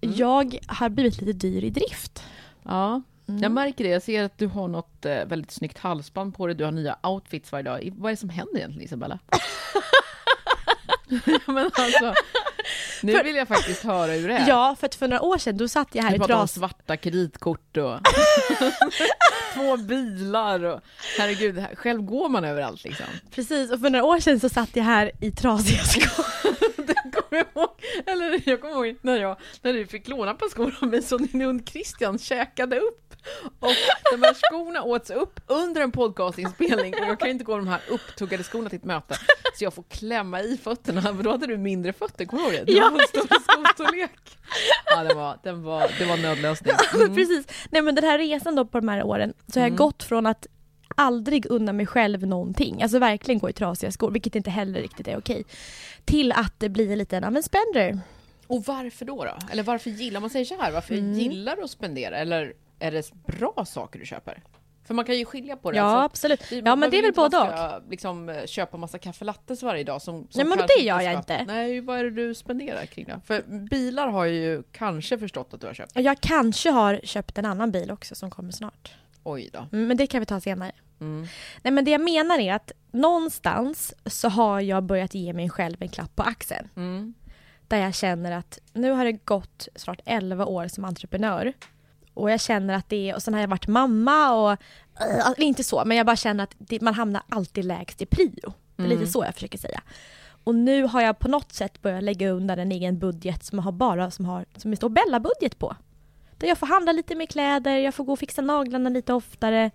jag 0.00 0.58
har 0.66 0.88
blivit 0.88 1.20
lite 1.20 1.32
dyr 1.32 1.64
i 1.64 1.70
drift. 1.70 2.22
Ja, 2.62 3.02
Mm. 3.28 3.42
jag 3.42 3.52
märker 3.52 3.84
det. 3.84 3.90
Jag 3.90 4.02
ser 4.02 4.22
att 4.24 4.38
du 4.38 4.46
har 4.46 4.68
något 4.68 5.06
eh, 5.06 5.24
väldigt 5.24 5.50
snyggt 5.50 5.78
halsband 5.78 6.34
på 6.36 6.46
dig. 6.46 6.56
Du 6.56 6.64
har 6.64 6.72
nya 6.72 6.96
outfits 7.02 7.52
varje 7.52 7.62
dag. 7.62 7.92
Vad 7.96 8.10
är 8.10 8.12
det 8.12 8.16
som 8.20 8.28
händer 8.28 8.56
egentligen 8.56 8.86
Isabella? 8.86 9.18
men 11.46 11.70
alltså, 11.74 12.14
Nu 13.02 13.12
För- 13.12 13.24
vill 13.24 13.36
jag 13.36 13.48
faktiskt 13.48 13.82
höra 13.82 14.12
hur 14.12 14.28
det 14.28 14.34
är. 14.34 14.48
Ja, 14.48 14.76
för 14.80 14.86
att 14.86 14.94
för 14.94 15.08
några 15.08 15.22
år 15.22 15.38
sedan 15.38 15.56
då 15.56 15.68
satt 15.68 15.94
jag 15.94 16.02
här 16.02 16.10
Vi 16.10 16.16
i 16.16 16.20
tras... 16.26 16.52
svarta 16.52 16.96
kreditkort 16.96 17.76
och 17.76 17.94
två 19.54 19.76
bilar 19.76 20.64
och 20.64 20.80
herregud, 21.18 21.58
här- 21.58 21.74
själv 21.74 22.02
går 22.02 22.28
man 22.28 22.44
överallt 22.44 22.84
liksom. 22.84 23.06
Precis, 23.30 23.72
och 23.72 23.80
för 23.80 23.90
några 23.90 24.04
år 24.04 24.18
sedan 24.20 24.40
så 24.40 24.48
satt 24.48 24.76
jag 24.76 24.84
här 24.84 25.10
i 25.20 25.30
trasiga 25.30 25.82
skor. 25.82 26.24
Jag 27.30 27.46
ihåg, 27.54 27.68
eller 28.06 28.48
jag 28.48 28.60
kommer 28.60 28.86
ihåg 28.86 28.96
när, 29.02 29.20
jag, 29.20 29.36
när 29.62 29.72
du 29.72 29.86
fick 29.86 30.08
låna 30.08 30.30
ett 30.30 30.38
par 30.38 30.48
skor 30.48 30.74
av 30.80 30.88
mig 30.88 31.02
som 31.02 31.26
din 31.26 31.40
hund 31.40 31.68
Christian 31.68 32.18
käkade 32.18 32.78
upp. 32.80 33.03
Och 33.60 33.70
de 34.12 34.22
här 34.22 34.34
skorna 34.34 34.82
åts 34.82 35.10
upp 35.10 35.40
under 35.46 35.80
en 35.80 35.90
podcastinspelning 35.92 36.94
och 36.94 37.00
jag 37.08 37.18
kan 37.20 37.28
inte 37.28 37.44
gå 37.44 37.56
de 37.56 37.68
här 37.68 37.80
upptuggade 37.88 38.42
skorna 38.44 38.68
till 38.68 38.78
ett 38.78 38.84
möte. 38.84 39.14
Så 39.58 39.64
jag 39.64 39.74
får 39.74 39.82
klämma 39.82 40.40
i 40.42 40.56
fötterna, 40.56 41.02
för 41.02 41.22
då 41.22 41.30
hade 41.30 41.46
du 41.46 41.56
mindre 41.56 41.92
fötter, 41.92 42.24
kommer 42.24 42.42
du 42.50 42.56
ihåg 42.56 42.66
det? 42.66 42.72
Du 42.72 42.78
Ja, 42.78 42.84
har 42.84 43.00
en 43.00 43.06
större 43.08 43.40
skostorlek. 43.40 44.38
Ja, 44.86 45.02
den 45.04 45.16
var, 45.16 45.38
den 45.42 45.62
var, 45.62 45.90
det 45.98 46.04
var 46.04 46.16
nödlösning. 46.16 46.74
Mm. 46.94 47.14
Precis. 47.16 47.46
Nej 47.70 47.82
men 47.82 47.94
den 47.94 48.04
här 48.04 48.18
resan 48.18 48.54
då 48.54 48.64
på 48.64 48.80
de 48.80 48.88
här 48.88 49.02
åren 49.02 49.34
så 49.52 49.60
har 49.60 49.64
jag 49.64 49.68
Mm. 49.72 49.76
gått 49.76 50.02
från 50.02 50.26
att 50.26 50.46
aldrig 50.96 51.46
unna 51.50 51.72
mig 51.72 51.86
själv 51.86 52.26
någonting, 52.26 52.82
alltså 52.82 52.98
verkligen 52.98 53.38
gå 53.38 53.50
i 53.50 53.52
trasiga 53.52 53.92
skor, 53.92 54.10
vilket 54.10 54.34
inte 54.34 54.50
heller 54.50 54.80
riktigt 54.80 55.08
är 55.08 55.18
okej, 55.18 55.44
till 56.04 56.32
att 56.32 56.54
det 56.58 56.68
blir 56.68 56.90
en 56.90 56.98
liten, 56.98 57.22
ja 57.22 57.30
men 57.30 57.42
spender. 57.42 58.00
Och 58.46 58.64
varför 58.64 59.04
då, 59.04 59.24
då? 59.24 59.36
Eller 59.52 59.62
varför 59.62 59.90
gillar 59.90 60.20
man 60.20 60.30
säger 60.30 60.44
så 60.44 60.60
här, 60.60 60.72
varför 60.72 60.94
Mm. 60.94 61.12
gillar 61.12 61.56
du 61.56 61.62
att 61.62 61.70
spendera? 61.70 62.16
Eller 62.16 62.52
är 62.78 62.90
det 62.90 63.12
bra 63.26 63.64
saker 63.66 63.98
du 63.98 64.06
köper? 64.06 64.42
För 64.86 64.94
man 64.94 65.04
kan 65.04 65.18
ju 65.18 65.24
skilja 65.24 65.56
på 65.56 65.70
det. 65.70 65.76
Ja 65.76 65.82
alltså, 65.84 66.04
absolut. 66.04 66.40
det- 66.50 66.56
Ja 66.64 66.76
men 66.76 66.90
det 66.90 66.98
är 66.98 67.02
väl 67.02 67.12
både 67.12 67.38
och. 67.38 67.90
liksom 67.90 68.28
eh, 68.28 68.46
köpa 68.46 68.76
massa 68.76 68.98
kaffelattes 68.98 69.62
varje 69.62 69.84
dag 69.84 70.02
som, 70.02 70.14
som 70.30 70.48
Nej, 70.48 70.56
men 70.58 70.66
det 70.76 70.82
gör 70.82 71.00
jag 71.00 71.24
ska- 71.24 71.34
inte. 71.34 71.44
Nej, 71.52 71.80
vad 71.80 71.98
är 71.98 72.04
det 72.04 72.10
du 72.10 72.34
spenderar 72.34 72.86
kring 72.86 73.04
det? 73.04 73.20
För 73.24 73.42
bilar 73.70 74.08
har 74.08 74.24
jag 74.24 74.34
ju 74.34 74.62
kanske 74.72 75.18
förstått 75.18 75.54
att 75.54 75.60
du 75.60 75.66
har 75.66 75.74
köpt. 75.74 75.92
Jag 75.94 76.20
kanske 76.20 76.70
har 76.70 77.00
köpt 77.04 77.38
en 77.38 77.44
annan 77.44 77.72
bil 77.72 77.90
också 77.90 78.14
som 78.14 78.30
kommer 78.30 78.52
snart. 78.52 78.92
Oj 79.24 79.50
då. 79.52 79.58
Mm, 79.72 79.88
Men 79.88 79.96
det 79.96 80.06
kan 80.06 80.20
vi 80.20 80.26
ta 80.26 80.40
senare. 80.40 80.72
Mm. 81.00 81.26
Nej 81.62 81.72
men 81.72 81.84
det 81.84 81.90
jag 81.90 82.00
menar 82.00 82.38
är 82.38 82.54
att 82.54 82.72
någonstans 82.92 83.94
så 84.06 84.28
har 84.28 84.60
jag 84.60 84.82
börjat 84.82 85.14
ge 85.14 85.32
mig 85.32 85.50
själv 85.50 85.76
en 85.82 85.88
klapp 85.88 86.16
på 86.16 86.22
axeln. 86.22 86.68
Mm. 86.76 87.14
Där 87.68 87.78
jag 87.78 87.94
känner 87.94 88.32
att 88.32 88.58
nu 88.72 88.90
har 88.90 89.04
det 89.04 89.12
gått 89.12 89.68
snart 89.76 90.00
11 90.04 90.46
år 90.46 90.68
som 90.68 90.84
entreprenör. 90.84 91.52
Och 92.14 92.30
jag 92.30 92.40
känner 92.40 92.74
att 92.74 92.88
det 92.88 93.10
är, 93.10 93.14
och 93.14 93.22
sen 93.22 93.34
har 93.34 93.40
jag 93.40 93.48
varit 93.48 93.66
mamma 93.66 94.32
och, 94.34 94.50
äh, 95.00 95.32
inte 95.36 95.64
så, 95.64 95.82
men 95.86 95.96
jag 95.96 96.06
bara 96.06 96.16
känner 96.16 96.44
att 96.44 96.54
det, 96.58 96.80
man 96.80 96.94
hamnar 96.94 97.22
alltid 97.28 97.64
lägst 97.64 98.02
i 98.02 98.06
prio. 98.06 98.52
Det 98.76 98.82
är 98.82 98.86
Mm. 98.86 98.98
lite 98.98 99.12
så 99.12 99.24
jag 99.24 99.34
försöker 99.34 99.58
säga. 99.58 99.82
Och 100.44 100.54
nu 100.54 100.82
har 100.84 101.00
jag 101.02 101.18
på 101.18 101.28
något 101.28 101.52
sätt 101.52 101.82
börjat 101.82 102.02
lägga 102.04 102.30
undan 102.30 102.58
en 102.58 102.72
egen 102.72 102.98
budget 102.98 103.44
som 103.44 103.58
jag 103.58 103.62
har 103.64 103.72
bara 103.72 104.10
som, 104.10 104.24
har, 104.24 104.44
som 104.56 104.70
det 104.70 104.76
står 104.76 104.88
Bella-budget 104.88 105.58
på. 105.58 105.76
Där 106.38 106.48
jag 106.48 106.58
får 106.58 106.66
handla 106.66 106.92
lite 106.92 107.14
mer 107.14 107.26
kläder, 107.26 107.78
jag 107.78 107.94
får 107.94 108.04
gå 108.04 108.12
och 108.12 108.18
fixa 108.18 108.42
naglarna 108.42 108.90
lite 108.90 109.12
oftare, 109.12 109.70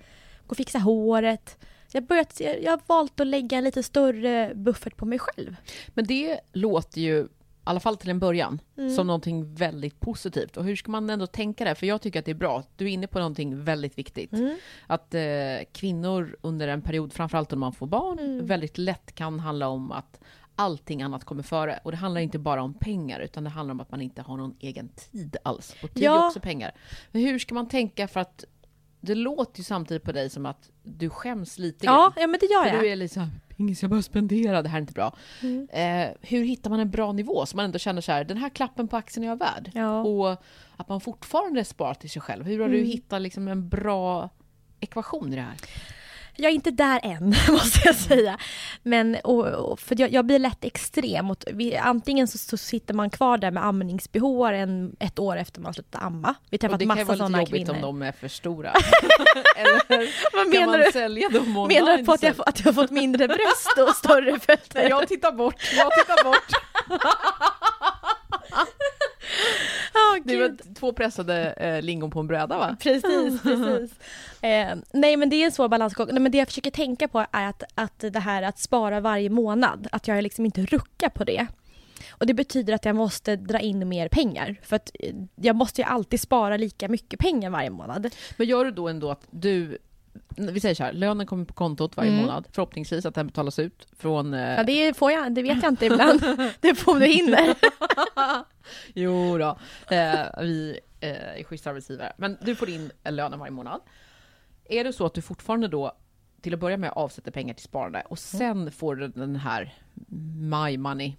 gå 0.45 0.51
och 0.51 0.57
fixa 0.57 0.79
håret. 0.79 1.57
Jag, 1.91 2.03
börjat, 2.03 2.39
jag 2.39 2.63
jag 2.63 2.71
har 2.71 2.79
valt 2.87 3.19
att 3.19 3.27
lägga 3.27 3.57
en 3.57 3.63
lite 3.63 3.83
större 3.83 4.51
buffert 4.55 4.97
på 4.97 5.05
mig 5.05 5.19
själv. 5.19 5.55
Men 5.87 6.05
det 6.05 6.39
låter 6.53 7.01
ju, 7.01 7.27
alla 7.69 7.79
fall 7.79 7.97
till 7.97 8.09
en 8.09 8.19
början, 8.19 8.59
Mm. 8.77 8.89
som 8.95 9.07
någonting 9.07 9.53
väldigt 9.55 9.99
positivt. 9.99 10.57
Och 10.57 10.63
hur 10.63 10.75
ska 10.75 10.91
man 10.91 11.09
ändå 11.09 11.27
tänka 11.27 11.65
det? 11.65 11.75
För 11.75 11.87
jag 11.87 12.01
tycker 12.01 12.19
att 12.19 12.25
det 12.25 12.31
är 12.31 12.35
bra. 12.35 12.63
Du 12.75 12.85
är 12.85 12.89
inne 12.89 13.07
på 13.07 13.19
någonting 13.19 13.63
väldigt 13.63 13.97
viktigt. 13.97 14.33
Mm. 14.33 14.57
Att 14.87 15.13
eh, 15.13 15.21
kvinnor 15.71 16.37
under 16.41 16.67
en 16.67 16.81
period, 16.81 17.13
framförallt 17.13 17.53
om 17.53 17.59
man 17.59 17.73
får 17.73 17.87
barn, 17.87 18.19
Mm. 18.19 18.45
väldigt 18.45 18.77
lätt 18.77 19.15
kan 19.15 19.39
handla 19.39 19.67
om 19.67 19.91
att 19.91 20.19
allting 20.55 21.01
annat 21.01 21.23
kommer 21.23 21.43
före. 21.43 21.79
Och 21.83 21.91
det 21.91 21.97
handlar 21.97 22.21
inte 22.21 22.39
bara 22.39 22.63
om 22.63 22.73
pengar, 22.73 23.19
utan 23.19 23.43
det 23.43 23.49
handlar 23.49 23.71
om 23.73 23.79
att 23.79 23.91
man 23.91 24.01
inte 24.01 24.21
har 24.21 24.37
någon 24.37 24.55
egen 24.59 24.89
tid 24.89 25.37
alls. 25.43 25.75
Och 25.83 25.93
tid 25.93 26.03
Ja. 26.03 26.23
är 26.23 26.27
också 26.27 26.39
pengar. 26.39 26.71
Men 27.11 27.21
hur 27.21 27.39
ska 27.39 27.53
man 27.55 27.67
tänka 27.67 28.07
för 28.07 28.19
att 28.19 28.45
det 29.01 29.15
låter 29.15 29.57
ju 29.59 29.63
samtidigt 29.63 30.03
på 30.03 30.11
dig 30.11 30.29
som 30.29 30.45
att 30.45 30.69
du 30.83 31.09
skäms 31.09 31.59
lite 31.59 31.85
Ja, 31.85 31.91
grann. 31.91 32.11
ja 32.21 32.27
men 32.27 32.39
det 32.39 32.45
gör 32.45 32.63
För 32.63 32.69
jag. 32.69 32.83
du 32.83 32.89
är 32.89 32.95
lite 32.95 33.13
pingis 33.59 33.81
jag 33.81 33.91
bara 33.91 34.01
spendera, 34.01 34.61
det 34.61 34.69
här 34.69 34.77
är 34.77 34.81
inte 34.81 34.93
bra. 34.93 35.15
Mm. 35.41 35.67
Eh, 35.71 36.15
hur 36.21 36.43
hittar 36.43 36.69
man 36.69 36.79
en 36.79 36.89
bra 36.89 37.11
nivå 37.11 37.45
så 37.45 37.55
man 37.55 37.65
ändå 37.65 37.79
känner 37.79 38.01
så 38.01 38.11
här, 38.11 38.23
den 38.23 38.37
här 38.37 38.49
klappen 38.49 38.87
på 38.87 38.97
axeln 38.97 39.23
är 39.23 39.27
jag 39.29 39.39
värd? 39.39 39.71
Ja. 39.73 40.01
Och 40.03 40.41
att 40.77 40.89
man 40.89 41.01
fortfarande 41.01 41.65
sparar 41.65 41.93
till 41.93 42.09
sig 42.09 42.21
själv. 42.21 42.45
Hur 42.45 42.59
har 42.59 42.69
du 42.69 42.77
Mm. 42.77 42.87
hittat 42.89 43.21
liksom 43.21 43.47
en 43.47 43.69
bra 43.69 44.29
ekvation 44.79 45.33
i 45.33 45.35
det 45.35 45.41
här? 45.41 45.55
Jag 46.35 46.49
är 46.51 46.55
inte 46.55 46.71
där 46.71 46.99
än, 47.03 47.25
måste 47.49 47.79
jag 47.85 47.95
säga. 47.95 48.37
Men, 48.83 49.17
och, 49.23 49.45
och, 49.47 49.79
för 49.79 49.95
jag, 50.01 50.11
jag 50.13 50.25
blir 50.25 50.39
lätt 50.39 50.63
extrem. 50.65 51.31
Och 51.31 51.43
vi, 51.53 51.77
antingen 51.77 52.27
så, 52.27 52.37
så 52.37 52.57
sitter 52.57 52.93
man 52.93 53.09
kvar 53.09 53.37
där 53.37 53.51
med 53.51 53.65
amningsbh 53.65 54.23
en, 54.53 54.95
ett 54.99 55.19
år 55.19 55.37
efter 55.37 55.61
man 55.61 55.73
slutat 55.73 56.03
amma. 56.03 56.35
Vi 56.49 56.57
har 56.57 56.57
Och 56.57 56.61
träffat 56.61 56.79
det 56.79 56.85
kan 56.85 56.87
massa 56.87 57.03
vara 57.03 57.13
lite 57.13 57.17
sådana 57.25 57.37
jobbigt 57.39 57.51
kvinnor. 57.67 57.75
om 57.75 57.81
de 57.81 58.01
är 58.07 58.11
för 58.11 58.27
stora. 58.27 58.69
Eller 59.57 59.79
Vad 60.33 60.43
kan 60.43 60.49
menar 60.49 60.65
man 60.77 60.79
du? 60.79 60.91
sälja 60.91 61.29
dem 61.29 61.57
online? 61.57 61.67
Menar 61.85 61.97
du 61.97 62.05
på 62.05 62.11
att 62.11 62.23
jag, 62.23 62.35
att 62.45 62.59
jag 62.59 62.65
har 62.65 62.73
fått 62.73 62.91
mindre 62.91 63.27
bröst 63.27 63.77
och 63.89 63.95
större 63.95 64.39
fötter? 64.39 64.89
Jag 64.89 65.07
tittar 65.07 65.31
bort, 65.31 65.55
jag 65.77 65.91
tittar 65.93 66.23
bort. 66.23 66.51
Det 70.23 70.39
var 70.39 70.73
två 70.73 70.93
pressade 70.93 71.51
eh, 71.51 71.81
lingon 71.81 72.11
på 72.11 72.19
en 72.19 72.27
bräda 72.27 72.57
va? 72.57 72.77
Precis, 72.79 73.41
precis. 73.43 73.91
Eh, 74.41 74.77
nej 74.93 75.17
men 75.17 75.29
det 75.29 75.35
är 75.35 75.45
en 75.45 75.51
svår 75.51 75.67
balansgång. 75.67 76.07
Nej, 76.11 76.19
men 76.19 76.31
det 76.31 76.37
jag 76.37 76.47
försöker 76.47 76.71
tänka 76.71 77.07
på 77.07 77.25
är 77.31 77.47
att, 77.47 77.63
att 77.75 77.99
det 77.99 78.19
här 78.19 78.43
att 78.43 78.59
spara 78.59 78.99
varje 78.99 79.29
månad, 79.29 79.87
att 79.91 80.07
jag 80.07 80.23
liksom 80.23 80.45
inte 80.45 80.65
ruckar 80.65 81.09
på 81.09 81.23
det. 81.23 81.47
Och 82.09 82.25
det 82.25 82.33
betyder 82.33 82.73
att 82.73 82.85
jag 82.85 82.95
måste 82.95 83.35
dra 83.35 83.59
in 83.59 83.89
mer 83.89 84.09
pengar. 84.09 84.55
För 84.63 84.75
att 84.75 84.91
eh, 84.99 85.15
jag 85.35 85.55
måste 85.55 85.81
ju 85.81 85.87
alltid 85.87 86.19
spara 86.19 86.57
lika 86.57 86.87
mycket 86.87 87.19
pengar 87.19 87.49
varje 87.49 87.69
månad. 87.69 88.15
Men 88.37 88.47
gör 88.47 88.65
du 88.65 88.71
då 88.71 88.87
ändå 88.87 89.11
att 89.11 89.27
du 89.31 89.77
vi 90.37 90.59
säger 90.59 90.75
så 90.75 90.83
här, 90.83 90.93
lönen 90.93 91.25
kommer 91.27 91.45
på 91.45 91.53
kontot 91.53 91.97
varje 91.97 92.11
Mm. 92.11 92.21
månad. 92.21 92.47
Förhoppningsvis 92.51 93.05
att 93.05 93.15
den 93.15 93.27
betalas 93.27 93.59
ut 93.59 93.87
från... 93.97 94.33
Eh, 94.33 94.39
Ja, 94.55 94.63
det 94.63 94.97
får 94.97 95.11
jag, 95.11 95.33
det 95.33 95.41
vet 95.41 95.63
jag 95.63 95.71
inte 95.71 95.85
ibland. 95.85 96.21
det 96.59 96.75
får 96.75 96.99
du 96.99 97.05
hinner. 97.05 97.55
Jo 98.93 99.37
då, 99.37 99.57
eh, 99.95 100.19
vi 100.41 100.79
eh, 100.99 101.09
är 101.39 101.43
schyssta 101.43 101.69
arbetsgivare. 101.69 102.13
Men 102.17 102.37
du 102.41 102.55
får 102.55 102.69
in 102.69 102.91
lönen 103.03 103.39
varje 103.39 103.51
månad. 103.51 103.81
Är 104.65 104.83
det 104.83 104.93
så 104.93 105.05
att 105.05 105.13
du 105.13 105.21
fortfarande 105.21 105.67
då 105.67 105.91
till 106.41 106.53
att 106.53 106.59
börja 106.59 106.77
med 106.77 106.91
avsätter 106.95 107.31
pengar 107.31 107.53
till 107.53 107.63
sparande 107.63 108.01
och 108.09 108.19
sen 108.19 108.71
får 108.71 108.95
du 108.95 109.07
den 109.07 109.35
här 109.35 109.73
my 110.67 110.77
money? 110.77 111.13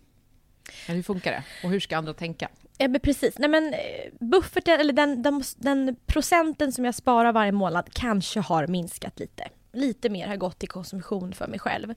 Hur 0.88 1.02
funkar 1.02 1.30
det? 1.32 1.44
Och 1.64 1.70
hur 1.70 1.80
ska 1.80 1.96
andra 1.96 2.14
tänka? 2.14 2.48
Ja, 2.80 2.88
men 2.88 3.00
precis. 3.00 3.38
Nej, 3.38 3.48
men, 3.48 3.74
eh, 3.74 3.80
bufferten, 4.20 4.80
eller 4.80 4.92
den, 4.92 5.22
den, 5.22 5.42
den 5.56 5.96
procenten 6.06 6.72
som 6.72 6.84
jag 6.84 6.94
sparar 6.94 7.32
varje 7.32 7.52
månad 7.52 7.88
kanske 7.92 8.40
har 8.40 8.66
minskat 8.66 9.20
lite. 9.20 9.48
Lite 9.72 10.08
mer 10.08 10.26
har 10.28 10.36
gått 10.36 10.58
till 10.58 10.68
konsumtion 10.68 11.32
för 11.32 11.46
mig 11.46 11.58
själv. 11.58 11.94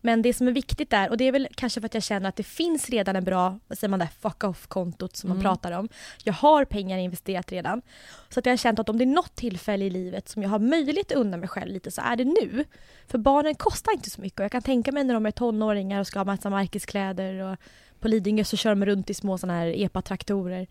Men 0.00 0.22
det 0.22 0.34
som 0.34 0.48
är 0.48 0.52
viktigt 0.52 0.90
där, 0.90 1.10
och 1.10 1.16
det 1.16 1.24
är 1.24 1.32
väl 1.32 1.48
kanske 1.54 1.80
för 1.80 1.86
att 1.86 1.94
jag 1.94 2.02
känner 2.02 2.28
att 2.28 2.36
det 2.36 2.42
finns 2.42 2.90
redan 2.90 3.16
en 3.16 3.24
bra, 3.24 3.58
vad 3.68 3.78
säger 3.78 3.90
man 3.90 3.98
där, 3.98 4.08
fuck 4.20 4.44
off-kontot 4.44 5.16
som 5.16 5.28
man 5.28 5.36
Mm. 5.36 5.42
pratar 5.44 5.72
om. 5.72 5.88
Jag 6.24 6.32
har 6.32 6.64
pengar 6.64 6.98
investerat 6.98 7.52
redan. 7.52 7.82
Så 8.28 8.40
att 8.40 8.46
jag 8.46 8.52
har 8.52 8.56
känt 8.56 8.78
att 8.78 8.88
om 8.88 8.98
det 8.98 9.04
är 9.04 9.06
något 9.06 9.34
tillfälle 9.36 9.84
i 9.84 9.90
livet 9.90 10.28
som 10.28 10.42
jag 10.42 10.50
har 10.50 10.58
möjlighet 10.58 11.12
att 11.12 11.18
unna 11.18 11.36
mig 11.36 11.48
själv 11.48 11.72
lite 11.72 11.90
så 11.90 12.00
är 12.04 12.16
det 12.16 12.24
nu. 12.24 12.64
För 13.06 13.18
barnen 13.18 13.54
kostar 13.54 13.92
inte 13.92 14.10
så 14.10 14.20
mycket 14.20 14.40
och 14.40 14.44
jag 14.44 14.52
kan 14.52 14.62
tänka 14.62 14.92
mig 14.92 15.04
när 15.04 15.14
de 15.14 15.26
är 15.26 15.30
tonåringar 15.30 16.00
och 16.00 16.06
ska 16.06 16.18
ha 16.18 16.24
massa 16.24 16.50
märkeskläder 16.50 17.34
och 17.42 17.56
på 18.00 18.08
Lidingö 18.08 18.44
så 18.44 18.56
kör 18.56 18.70
de 18.70 18.86
runt 18.86 19.10
i 19.10 19.14
små 19.14 19.38
sådana 19.38 19.58
här 19.58 19.66
epatraktorer. 19.76 20.66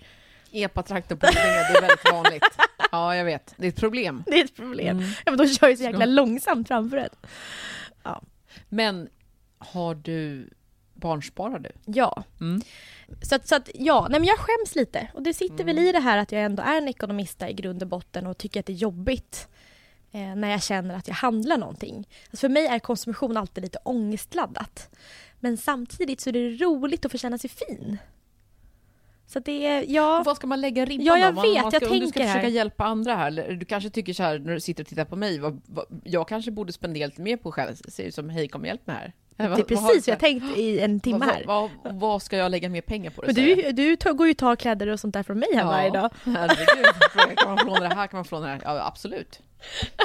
Epa-traktor 0.51 1.15
på 1.15 1.25
Lidingö, 1.25 1.50
det 1.50 1.77
är 1.77 1.81
väldigt 1.81 2.12
vanligt. 2.12 2.43
Ja, 2.91 3.15
jag 3.15 3.25
vet. 3.25 3.53
Det 3.57 3.65
är 3.67 3.69
ett 3.69 3.75
problem. 3.79 4.24
Det 4.27 4.39
är 4.39 4.46
ett 4.46 4.55
problem. 4.55 4.98
Mm. 4.98 5.10
Ja, 5.25 5.31
men 5.31 5.38
de 5.38 5.48
kör 5.48 5.69
ju 5.69 5.77
så 5.77 5.84
jäkla 5.84 6.05
långsamt 6.05 6.67
framför 6.67 6.98
en. 6.98 7.10
Men 8.69 9.10
har 9.57 9.96
du 9.96 10.50
barnsparar 10.93 11.60
du? 11.60 11.72
Ja. 11.86 12.24
Mm. 12.41 12.62
Så 13.22 13.36
att, 13.36 13.48
så 13.48 13.55
att 13.55 13.69
ja, 13.74 14.07
nej 14.10 14.19
men 14.19 14.27
jag 14.27 14.38
skäms 14.39 14.75
lite. 14.75 15.07
Och 15.13 15.24
det 15.24 15.34
sitter 15.34 15.63
väl 15.63 15.77
Mm. 15.77 15.89
i 15.89 15.91
det 15.91 16.00
här 16.00 16.17
att 16.17 16.31
jag 16.31 16.41
ändå 16.43 16.63
är 16.63 16.77
en 16.77 16.88
ekonomista 16.88 17.50
i 17.50 17.53
grund 17.53 17.81
och 17.81 17.88
botten 17.89 18.27
och 18.27 18.38
tycker 18.38 18.60
att 18.60 18.65
det 18.65 18.74
är 18.74 18.77
jobbigt 18.77 19.48
eh, 20.12 20.36
när 20.36 20.50
jag 20.51 20.63
känner 20.63 20.96
att 20.96 21.07
jag 21.07 21.15
handlar 21.15 21.57
någonting. 21.57 22.07
Alltså 22.25 22.38
för 22.38 22.50
mig 22.50 22.67
är 22.67 22.79
konsumtion 22.79 23.38
alltid 23.38 23.63
lite 23.63 23.79
ångestladdat. 23.84 24.89
Men 25.39 25.58
samtidigt 25.58 26.22
så 26.22 26.29
är 26.29 26.34
det 26.34 26.50
roligt 26.50 27.06
att 27.06 27.12
få 27.12 27.17
känna 27.17 27.38
sig 27.38 27.50
fin. 27.50 27.98
Så 29.27 29.39
det 29.39 29.65
är, 29.65 29.86
ja. 29.88 30.24
Vad 30.25 30.36
ska 30.36 30.48
man 30.48 30.62
lägga 30.62 30.86
ribban 30.86 31.06
Ja, 31.06 31.17
jag? 31.17 31.36
Man, 31.36 31.41
vet, 31.41 31.62
man 31.62 31.72
ska, 31.72 31.86
jag 31.86 31.91
om 31.91 32.00
du 32.00 32.08
ska 32.08 32.13
tänker 32.13 32.27
här. 32.27 32.39
försöka 32.39 32.50
hjälpa 32.56 32.86
andra 32.86 33.15
här, 33.15 33.58
du 33.60 33.65
kanske 33.65 33.89
tycker 33.89 34.13
så 34.13 34.24
här 34.24 34.39
när 34.39 34.53
du 34.53 34.60
sitter 34.60 34.84
och 34.84 34.88
tittar 34.88 35.06
på 35.06 35.15
mig, 35.15 35.39
vad, 35.39 35.62
vad, 35.65 35.86
jag 36.03 36.27
kanske 36.27 36.51
borde 36.51 36.74
spendera 36.74 37.06
lite 37.06 37.22
mer 37.22 37.38
på 37.38 37.51
själv, 37.51 37.75
ser 37.75 38.03
ut 38.03 38.15
som 38.15 38.29
hej 38.29 38.48
kom 38.48 38.65
hjälp 38.65 38.88
mig 38.88 38.96
här. 38.96 39.13
Det 39.38 39.44
är 39.44 39.63
precis 39.63 39.84
vad 39.84 40.08
jag 40.08 40.20
tänkt 40.20 40.58
i 40.58 40.79
en 40.79 41.00
timme 41.00 41.25
här. 41.25 41.44
Vad, 41.48 41.70
vad, 41.84 41.94
vad 41.96 42.22
ska 42.22 42.38
jag 42.38 42.51
lägga 42.51 42.70
mer 42.70 42.82
pengar 42.82 43.12
på? 43.12 43.24
Men 43.25 43.36
säger 43.36 43.56
du, 43.56 43.72
du 43.72 43.96
tar- 43.96 44.13
går 44.13 44.27
ju 44.27 44.32
och 44.32 44.38
tar 44.38 44.56
kläder 44.56 44.88
och 44.88 45.00
sånt 45.00 45.13
där 45.13 45.24
från 45.24 45.39
mig 45.39 45.50
här 45.56 45.65
varje 45.65 45.89
dag. 45.89 46.10
Herregud, 46.24 47.38
kan 47.38 47.50
man 47.50 47.58
få 47.58 47.65
låna 47.65 47.89
det 47.89 47.96
här, 47.96 48.08
kan 48.08 48.17
man 48.17 48.25
få 48.25 48.36
låna 48.36 48.48
det 48.48 48.53
här? 48.53 48.75
Ja, 48.75 48.88
absolut. 48.88 49.39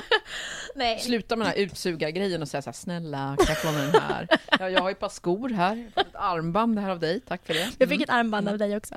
Nej. 0.74 0.98
Sluta 1.00 1.36
med 1.36 1.46
den 1.46 1.54
här 1.54 1.62
utsugargrejen 1.62 2.42
och 2.42 2.48
säga 2.48 2.62
så 2.62 2.70
här, 2.70 2.74
snälla, 2.74 3.36
kan 3.38 3.46
jag 3.48 3.58
få 3.58 3.68
den 3.68 4.02
här? 4.02 4.28
Ja, 4.58 4.70
jag 4.70 4.80
har 4.80 4.88
ju 4.88 4.92
ett 4.92 5.00
par 5.00 5.08
skor 5.08 5.48
här, 5.48 5.90
jag 5.94 6.06
ett 6.06 6.14
armband 6.14 6.78
här 6.78 6.90
av 6.90 7.00
dig, 7.00 7.20
tack 7.20 7.46
för 7.46 7.54
det. 7.54 7.68
Jag 7.78 7.88
fick 7.88 8.00
ett 8.00 8.10
armband 8.10 8.48
av 8.48 8.58
dig 8.58 8.76
också. 8.76 8.94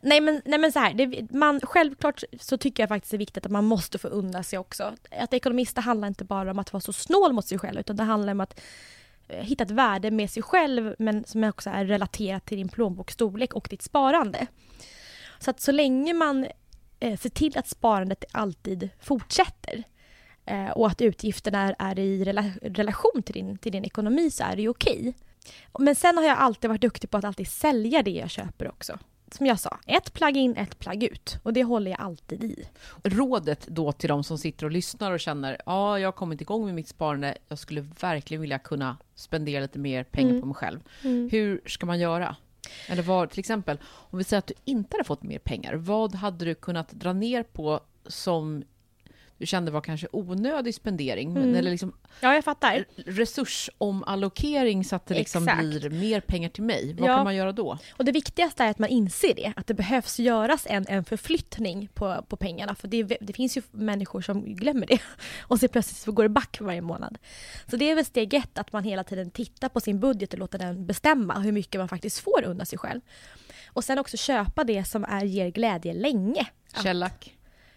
Nej 0.00 0.20
men, 0.20 0.42
nej 0.44 0.58
men 0.58 0.72
så 0.72 0.78
här, 0.78 0.94
det, 0.94 1.30
man, 1.32 1.60
självklart 1.60 2.22
så 2.40 2.56
tycker 2.58 2.82
jag 2.82 2.88
faktiskt 2.88 3.10
det 3.10 3.16
är 3.16 3.18
viktigt 3.18 3.46
att 3.46 3.52
man 3.52 3.64
måste 3.64 3.98
få 3.98 4.08
unna 4.08 4.42
sig 4.42 4.58
också. 4.58 4.92
Att 5.10 5.34
ekonomista 5.34 5.80
handlar 5.80 6.08
inte 6.08 6.24
bara 6.24 6.50
om 6.50 6.58
att 6.58 6.72
vara 6.72 6.80
så 6.80 6.92
snål 6.92 7.32
mot 7.32 7.46
sig 7.46 7.58
själv 7.58 7.80
utan 7.80 7.96
det 7.96 8.02
handlar 8.02 8.32
om 8.32 8.40
att 8.40 8.60
Eh, 9.30 9.44
hitta 9.44 9.64
ett 9.64 9.70
värde 9.70 10.10
med 10.10 10.30
sig 10.30 10.42
själv 10.42 10.94
men 10.98 11.24
som 11.24 11.44
också 11.44 11.70
är 11.70 11.84
relaterat 11.84 12.46
till 12.46 12.58
din 12.58 12.68
plånboksstorlek 12.68 13.54
och 13.54 13.66
ditt 13.70 13.82
sparande. 13.82 14.46
Så 15.38 15.50
att 15.50 15.60
så 15.60 15.72
länge 15.72 16.14
man 16.14 16.46
eh, 17.00 17.18
ser 17.18 17.30
till 17.30 17.58
att 17.58 17.68
sparandet 17.68 18.24
alltid 18.32 18.88
fortsätter 19.00 19.84
eh, 20.46 20.70
och 20.70 20.86
att 20.86 21.00
utgifterna 21.00 21.58
är, 21.62 21.76
är 21.78 21.98
i 21.98 22.24
rela, 22.24 22.44
relation 22.62 23.22
till 23.22 23.34
din, 23.34 23.58
till 23.58 23.72
din 23.72 23.84
ekonomi 23.84 24.30
så 24.30 24.44
är 24.44 24.56
det 24.56 24.62
ju 24.62 24.68
okej. 24.68 25.14
Men 25.78 25.94
sen 25.94 26.16
har 26.16 26.24
jag 26.24 26.38
alltid 26.38 26.68
varit 26.68 26.80
duktig 26.80 27.10
på 27.10 27.18
att 27.18 27.24
alltid 27.24 27.48
sälja 27.48 28.02
det 28.02 28.10
jag 28.10 28.30
köper 28.30 28.68
också. 28.68 28.98
Som 29.30 29.46
jag 29.46 29.60
sa, 29.60 29.78
ett 29.86 30.12
plagg 30.12 30.36
in, 30.36 30.56
ett 30.56 30.78
plagg 30.78 31.02
ut. 31.04 31.38
Och 31.42 31.52
det 31.52 31.64
håller 31.64 31.90
jag 31.90 32.00
alltid 32.00 32.44
i. 32.44 32.64
Rådet 33.02 33.66
då 33.66 33.92
till 33.92 34.08
de 34.08 34.24
som 34.24 34.38
sitter 34.38 34.64
och 34.66 34.70
lyssnar 34.72 35.12
och 35.12 35.20
känner, 35.20 35.60
ja, 35.66 35.98
jag 35.98 36.06
har 36.06 36.12
kommit 36.12 36.40
igång 36.40 36.64
med 36.64 36.74
mitt 36.74 36.88
sparande, 36.88 37.38
jag 37.48 37.58
skulle 37.58 37.80
verkligen 37.80 38.40
vilja 38.40 38.58
kunna 38.58 38.96
spendera 39.14 39.60
lite 39.62 39.78
mer 39.78 40.04
pengar 40.04 40.30
Mm. 40.30 40.40
på 40.40 40.46
mig 40.46 40.54
själv. 40.54 40.80
Hur 41.30 41.60
ska 41.66 41.86
man 41.86 42.00
göra? 42.00 42.36
Eller 42.88 43.02
vad, 43.02 43.30
till 43.30 43.40
exempel, 43.40 43.78
om 43.84 44.18
vi 44.18 44.24
säger 44.24 44.38
att 44.38 44.46
du 44.46 44.54
inte 44.64 44.94
hade 44.94 45.04
fått 45.04 45.22
mer 45.22 45.38
pengar, 45.38 45.74
vad 45.74 46.14
hade 46.14 46.44
du 46.44 46.54
kunnat 46.54 46.90
dra 46.90 47.12
ner 47.12 47.42
på 47.42 47.80
som 48.06 48.62
du 49.40 49.46
kände 49.46 49.70
var 49.70 49.80
kanske 49.80 50.06
onödig 50.12 50.74
spendering, 50.74 51.30
Mm. 51.36 51.54
eller 51.54 51.70
liksom 51.70 51.92
Ja, 52.20 52.34
jag 52.34 52.44
fattar. 52.44 52.84
resursomallokering 52.96 54.84
så 54.84 54.96
att 54.96 55.06
det 55.06 55.14
liksom 55.14 55.42
Exakt. 55.48 55.60
blir 55.68 55.90
mer 55.90 56.20
pengar 56.20 56.48
till 56.48 56.62
mig. 56.62 56.94
Vad 56.98 57.10
Ja. 57.10 57.16
kan 57.16 57.24
man 57.24 57.36
göra 57.36 57.52
då? 57.52 57.78
Och 57.96 58.04
det 58.04 58.12
viktigaste 58.12 58.64
är 58.64 58.70
att 58.70 58.78
man 58.78 58.88
inser 58.88 59.34
det, 59.34 59.52
att 59.56 59.66
det 59.66 59.74
behövs 59.74 60.18
göras 60.18 60.66
en, 60.70 60.86
en 60.88 61.04
förflyttning 61.04 61.88
på, 61.94 62.24
på 62.28 62.36
pengarna. 62.36 62.74
För 62.74 62.88
det, 62.88 63.02
det 63.20 63.32
finns 63.32 63.56
ju 63.56 63.62
människor 63.70 64.20
som 64.20 64.54
glömmer 64.54 64.86
det. 64.86 64.98
Och 65.40 65.60
så 65.60 65.68
plötsligt 65.68 65.96
så 65.98 66.12
går 66.12 66.22
det 66.22 66.28
back 66.28 66.56
varje 66.60 66.80
månad. 66.80 67.18
Så 67.70 67.76
det 67.76 67.90
är 67.90 67.94
väl 67.94 68.04
steg 68.04 68.34
ett, 68.34 68.58
att 68.58 68.72
man 68.72 68.84
hela 68.84 69.04
tiden 69.04 69.30
tittar 69.30 69.68
på 69.68 69.80
sin 69.80 70.00
budget 70.00 70.32
och 70.32 70.38
låter 70.38 70.58
den 70.58 70.86
bestämma 70.86 71.38
hur 71.40 71.52
mycket 71.52 71.78
man 71.80 71.88
faktiskt 71.88 72.18
får 72.18 72.44
unna 72.44 72.64
sig 72.64 72.78
själv. 72.78 73.00
Och 73.72 73.84
sen 73.84 73.98
också 73.98 74.16
köpa 74.16 74.64
det 74.64 74.84
som 74.84 75.04
är, 75.04 75.24
ger 75.24 75.48
glädje 75.48 75.92
länge. 75.94 76.46
Shellac? 76.74 77.12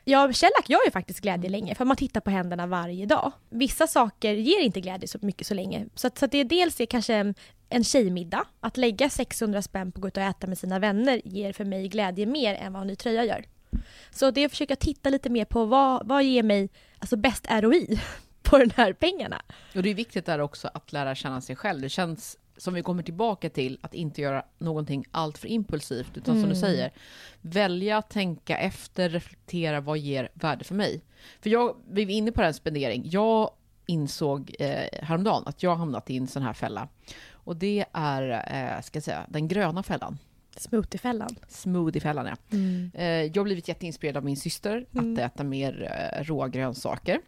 Ja, 0.05 0.33
Shellack 0.33 0.69
gör 0.69 0.86
ju 0.86 0.91
faktiskt 0.91 1.22
glädje 1.22 1.50
länge 1.50 1.75
för 1.75 1.86
man 1.86 1.98
tittar 1.98 2.22
på 2.22 2.29
händerna 2.29 2.67
varje 2.67 3.05
dag. 3.05 3.31
Vissa 3.50 3.88
saker 3.88 4.33
ger 4.33 4.60
inte 4.60 4.81
glädje 4.81 5.07
så 5.07 5.17
mycket 5.22 5.48
så 5.48 5.53
länge. 5.53 5.86
Så, 5.95 6.07
att, 6.07 6.17
så 6.17 6.25
att 6.25 6.31
det 6.31 6.38
är 6.38 6.45
dels 6.45 6.81
är 6.81 6.86
kanske 6.86 7.15
en, 7.15 7.36
en 7.69 7.83
tjejmiddag. 7.83 8.45
Att 8.60 8.77
lägga 8.77 9.10
600 9.10 9.62
spänn 9.62 9.91
på 9.91 9.98
att 9.98 10.01
gå 10.01 10.07
ut 10.07 10.17
och 10.17 10.24
äta 10.24 10.48
med 10.48 10.57
sina 10.57 10.79
vänner 10.79 11.22
ger 11.25 11.53
för 11.53 11.65
mig 11.65 11.88
glädje 11.88 12.25
mer 12.25 12.55
än 12.55 12.74
vad 12.74 12.81
en 12.81 12.88
ny 12.88 12.95
tröja 12.95 13.25
gör. 13.25 13.45
Så 14.12 14.31
det 14.31 14.41
är 14.41 14.45
att 14.45 14.51
försöka 14.51 14.75
titta 14.75 15.10
lite 15.10 15.29
mer 15.29 15.45
på 15.45 15.65
vad, 15.65 16.07
vad 16.07 16.24
ger 16.24 16.43
mig 16.43 16.69
alltså 17.00 17.17
bäst 17.17 17.48
ROI 17.50 18.01
på 18.43 18.57
de 18.57 18.69
här 18.75 18.93
pengarna. 18.93 19.41
Och 19.75 19.83
det 19.83 19.89
är 19.89 19.95
viktigt 19.95 20.25
där 20.25 20.39
också 20.39 20.69
att 20.74 20.91
lära 20.91 21.15
känna 21.15 21.41
sig 21.41 21.55
själv. 21.55 21.81
Det 21.81 21.89
känns 21.89 22.38
som 22.63 22.74
vi 22.74 22.82
kommer 22.84 23.03
tillbaka 23.03 23.50
till 23.50 23.79
att 23.82 23.93
inte 23.93 24.22
göra 24.22 24.46
någonting 24.58 25.05
allt 25.12 25.38
för 25.38 25.48
impulsivt, 25.48 26.17
utan 26.17 26.39
som 26.41 26.50
du 26.50 26.55
säger, 26.55 26.91
välja, 27.41 28.01
tänka 28.01 28.58
efter, 28.58 29.10
reflektera, 29.10 29.82
vad 29.82 29.98
ger 29.98 30.29
värde 30.34 30.63
för 30.63 30.75
mig? 30.75 31.01
För 31.41 31.50
jag, 31.50 31.75
vi 31.89 32.05
var 32.05 32.12
inne 32.12 32.32
på 32.32 32.41
det 32.41 32.46
här 32.48 32.53
spendering, 32.53 33.03
jag 33.05 33.50
insåg 33.86 34.55
eh, 34.60 35.00
häromdagen 35.01 35.43
att 35.46 35.63
jag 35.63 35.75
hamnat 35.75 36.10
i 36.10 36.17
en 36.17 36.27
sån 36.27 36.43
här 36.43 36.53
fälla. 36.53 36.88
Och 37.32 37.55
det 37.55 37.86
är, 37.93 38.30
eh, 38.32 38.82
ska 38.82 38.97
jag 38.97 39.04
säga, 39.04 39.26
den 39.30 39.47
gröna 39.47 39.84
fällan. 39.84 40.17
Smoothiefällan. 40.58 41.36
Smoothiefällan, 41.47 42.26
ja. 42.26 42.58
Eh, 42.93 43.08
jag 43.08 43.38
har 43.38 43.43
blivit 43.43 43.67
jätteinspirerad 43.67 44.17
av 44.17 44.26
min 44.26 44.38
syster 44.38 44.86
Mm. 44.93 45.13
att 45.13 45.19
äta 45.19 45.43
mer 45.43 45.91
eh, 46.17 46.23
råa 46.23 46.47
grönsaker. 46.47 47.19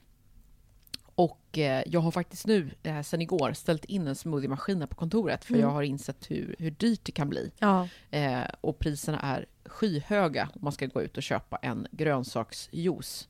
Och 1.16 1.58
eh, 1.58 1.84
jag 1.86 2.00
har 2.00 2.12
faktiskt 2.12 2.48
nu, 2.48 2.72
eh, 2.84 3.02
sen 3.02 3.22
igår, 3.22 3.54
ställt 3.54 3.86
in 3.86 4.08
en 4.08 4.16
smoothiemaskin 4.16 4.80
här 4.80 4.88
på 4.88 4.96
kontoret 4.96 5.46
för 5.46 5.54
Mm. 5.54 5.62
jag 5.62 5.70
har 5.74 5.84
insett 5.84 6.32
hur, 6.32 6.56
hur 6.60 6.72
dyrt 6.72 7.00
det 7.04 7.12
kan 7.12 7.30
bli. 7.30 7.52
Ja. 7.60 7.88
Eh, 8.12 8.42
och 8.62 8.80
priserna 8.80 9.20
är 9.20 9.46
skyhöga 9.66 10.50
om 10.54 10.60
man 10.64 10.72
ska 10.74 10.86
gå 10.86 11.02
ut 11.02 11.18
och 11.18 11.24
köpa 11.24 11.58
en 11.62 11.88
grönsaksjuice. 11.92 13.28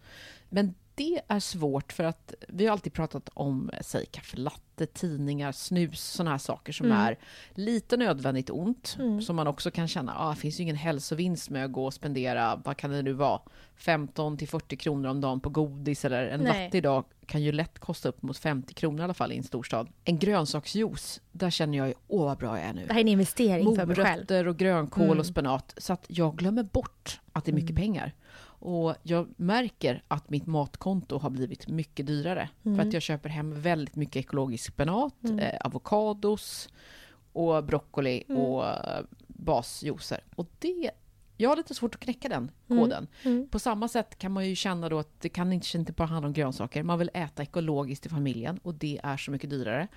Men 0.49 0.73
det 0.95 1.21
är 1.27 1.39
svårt 1.39 1.93
för 1.93 2.03
att 2.03 2.33
vi 2.47 2.65
har 2.65 2.71
alltid 2.71 2.93
pratat 2.93 3.29
om, 3.33 3.71
säg 3.81 4.05
kaffelatte, 4.05 4.85
tidningar, 4.85 5.51
snus, 5.51 6.01
sådana 6.03 6.31
här 6.31 6.37
saker 6.37 6.73
som 6.73 6.85
Mm. 6.85 6.97
är 6.97 7.17
lite 7.53 7.97
nödvändigt 7.97 8.49
ont. 8.49 8.95
Mm. 8.99 9.21
Som 9.21 9.35
man 9.35 9.47
också 9.47 9.71
kan 9.71 9.87
känna, 9.87 10.13
ah, 10.17 10.29
det 10.29 10.35
finns 10.35 10.59
ju 10.59 10.63
ingen 10.63 10.75
hälsovinst 10.75 11.49
med 11.49 11.65
att 11.65 11.71
gå 11.71 11.85
och 11.85 11.93
spendera, 11.93 12.61
vad 12.65 12.77
kan 12.77 12.91
det 12.91 13.01
nu 13.01 13.13
vara, 13.13 13.41
15 13.75 14.37
till 14.37 14.47
40 14.47 14.77
kronor 14.77 15.09
om 15.09 15.21
dagen 15.21 15.39
på 15.39 15.49
godis 15.49 16.05
eller 16.05 16.27
en 16.27 16.39
Nej. 16.39 16.63
latte 16.65 16.77
idag 16.77 17.05
kan 17.25 17.41
ju 17.43 17.51
lätt 17.51 17.79
kosta 17.79 18.09
upp 18.09 18.21
mot 18.21 18.37
50 18.37 18.73
kronor 18.73 18.99
i 18.99 19.03
alla 19.03 19.13
fall 19.13 19.31
i 19.31 19.37
en 19.37 19.43
storstad. 19.43 19.87
En 20.03 20.19
grönsaksjuice, 20.19 21.21
där 21.31 21.49
känner 21.49 21.77
jag 21.77 21.87
ju, 21.87 21.93
åh 22.07 22.25
vad 22.25 22.37
bra 22.37 22.57
jag 22.59 22.67
är 22.67 22.73
nu 22.73 22.85
Det 22.87 22.93
här 22.93 22.99
är 22.99 23.03
en 23.03 23.07
investering 23.07 23.75
för 23.75 23.85
mig 23.85 23.95
själv. 23.95 24.07
morötter 24.17 24.47
och 24.47 24.57
grönkål 24.57 25.03
Mm. 25.05 25.19
och 25.19 25.25
spenat. 25.25 25.73
Så 25.77 25.93
att 25.93 26.05
jag 26.07 26.35
glömmer 26.37 26.63
bort 26.63 27.19
att 27.33 27.45
det 27.45 27.51
är 27.51 27.53
mycket 27.53 27.69
Mm. 27.69 27.81
pengar. 27.81 28.13
Och 28.65 28.95
jag 29.03 29.27
märker 29.37 30.03
att 30.07 30.29
mitt 30.29 30.45
matkonto 30.47 31.17
har 31.17 31.29
blivit 31.29 31.67
mycket 31.67 32.07
dyrare. 32.07 32.49
Mm. 32.65 32.77
För 32.77 32.87
att 32.87 32.93
jag 32.93 33.01
köper 33.01 33.29
hem 33.29 33.61
väldigt 33.61 33.95
mycket 33.95 34.15
ekologisk 34.15 34.65
spenat, 34.73 35.23
Mm. 35.23 35.39
eh, 35.39 35.57
avokados 35.61 36.69
och 37.33 37.63
broccoli 37.63 38.23
Mm. 38.29 38.41
och 38.41 38.65
basjuicer. 39.27 40.23
Och 40.35 40.47
det, 40.59 40.91
jag 41.37 41.49
har 41.49 41.57
lite 41.57 41.73
svårt 41.75 41.95
att 41.95 42.01
knäcka 42.01 42.29
den 42.29 42.51
Mm. 42.69 42.83
koden. 42.83 43.07
Mm. 43.23 43.47
På 43.49 43.59
samma 43.59 43.87
sätt 43.87 44.17
kan 44.17 44.31
man 44.31 44.49
ju 44.49 44.55
känna 44.55 44.89
då 44.89 44.99
att 44.99 45.21
det 45.21 45.29
kan 45.29 45.53
inte, 45.53 45.77
inte 45.77 45.91
bara 45.93 46.07
handla 46.07 46.27
om 46.27 46.33
grönsaker. 46.33 46.83
Man 46.83 46.99
vill 46.99 47.09
äta 47.13 47.43
ekologiskt 47.43 48.05
i 48.05 48.09
familjen 48.09 48.57
och 48.63 48.73
det 48.75 48.99
är 49.03 49.17
så 49.17 49.31
mycket 49.31 49.49
dyrare. 49.49 49.87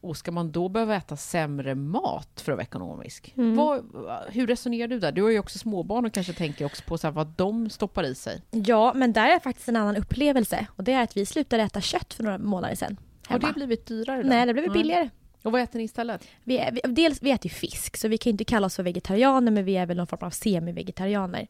Och 0.00 0.16
ska 0.16 0.32
man 0.32 0.52
då 0.52 0.68
behöva 0.68 0.96
äta 0.96 1.16
sämre 1.16 1.74
mat 1.74 2.40
för 2.40 2.52
att 2.52 2.56
vara 2.56 2.62
ekonomisk? 2.62 3.34
Mm. 3.36 3.56
Vad, 3.56 3.84
hur 4.28 4.46
resonerar 4.46 4.88
du 4.88 4.98
där? 4.98 5.12
Du 5.12 5.22
har 5.22 5.30
ju 5.30 5.38
också 5.38 5.58
småbarn 5.58 6.06
och 6.06 6.12
kanske 6.12 6.32
tänker 6.32 6.64
också 6.64 6.82
på 6.86 6.98
så 6.98 7.06
här 7.06 7.12
vad 7.12 7.26
de 7.36 7.70
stoppar 7.70 8.04
i 8.04 8.14
sig. 8.14 8.42
Ja, 8.50 8.92
men 8.94 9.12
där 9.12 9.28
är 9.28 9.38
faktiskt 9.38 9.68
en 9.68 9.76
annan 9.76 9.96
upplevelse. 9.96 10.66
Och 10.76 10.84
det 10.84 10.92
är 10.92 11.02
att 11.02 11.16
vi 11.16 11.26
slutade 11.26 11.62
äta 11.62 11.80
kött 11.80 12.14
för 12.14 12.24
några 12.24 12.38
månader 12.38 12.74
sedan. 12.74 12.96
Har 13.26 13.38
hemma. 13.38 13.48
det 13.48 13.54
blivit 13.54 13.86
dyrare 13.86 14.22
då? 14.22 14.28
Nej, 14.28 14.46
det 14.46 14.52
blev 14.52 14.66
Nej. 14.66 14.78
billigare. 14.78 15.10
Och 15.42 15.52
vad 15.52 15.60
äter 15.60 15.78
ni 15.78 15.84
istället? 15.84 16.28
Vi, 16.44 16.68
vi, 16.72 16.80
dels, 16.92 17.22
vi 17.22 17.30
äter 17.30 17.46
ju 17.46 17.54
fisk, 17.54 17.96
så 17.96 18.08
vi 18.08 18.18
kan 18.18 18.30
inte 18.30 18.44
kalla 18.44 18.66
oss 18.66 18.76
för 18.76 18.82
vegetarianer, 18.82 19.52
men 19.52 19.64
vi 19.64 19.76
är 19.76 19.86
väl 19.86 19.96
någon 19.96 20.06
form 20.06 20.22
av 20.22 20.30
semi-vegetarianer. 20.30 21.46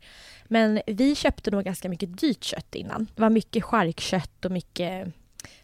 Men 0.48 0.80
vi 0.86 1.14
köpte 1.14 1.50
nog 1.50 1.64
ganska 1.64 1.88
mycket 1.88 2.18
dyrt 2.18 2.44
kött 2.44 2.74
innan. 2.74 3.08
Det 3.14 3.22
var 3.22 3.30
mycket 3.30 3.64
charkkött 3.64 4.44
och 4.44 4.50
mycket 4.50 5.12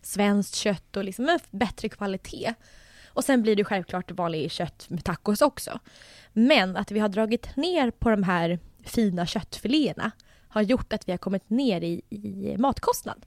svenskt 0.02 0.54
kött 0.54 0.96
och 0.96 1.04
liksom 1.04 1.28
en 1.28 1.38
bättre 1.50 1.88
kvalitet. 1.88 2.54
Och 3.06 3.24
sen 3.24 3.42
blir 3.42 3.56
det 3.56 3.64
självklart 3.64 4.10
vanlig 4.10 4.50
kött 4.50 4.86
med 4.88 5.04
tacos 5.04 5.42
också. 5.42 5.80
Men 6.32 6.76
att 6.76 6.90
vi 6.90 6.98
har 6.98 7.08
dragit 7.08 7.56
ner 7.56 7.90
på 7.90 8.10
de 8.10 8.22
här 8.22 8.58
fina 8.84 9.26
köttfiléerna 9.26 10.10
har 10.48 10.62
gjort 10.62 10.92
att 10.92 11.08
vi 11.08 11.12
har 11.12 11.18
kommit 11.18 11.50
ner 11.50 11.80
i, 11.80 12.02
i 12.10 12.56
matkostnad. 12.58 13.26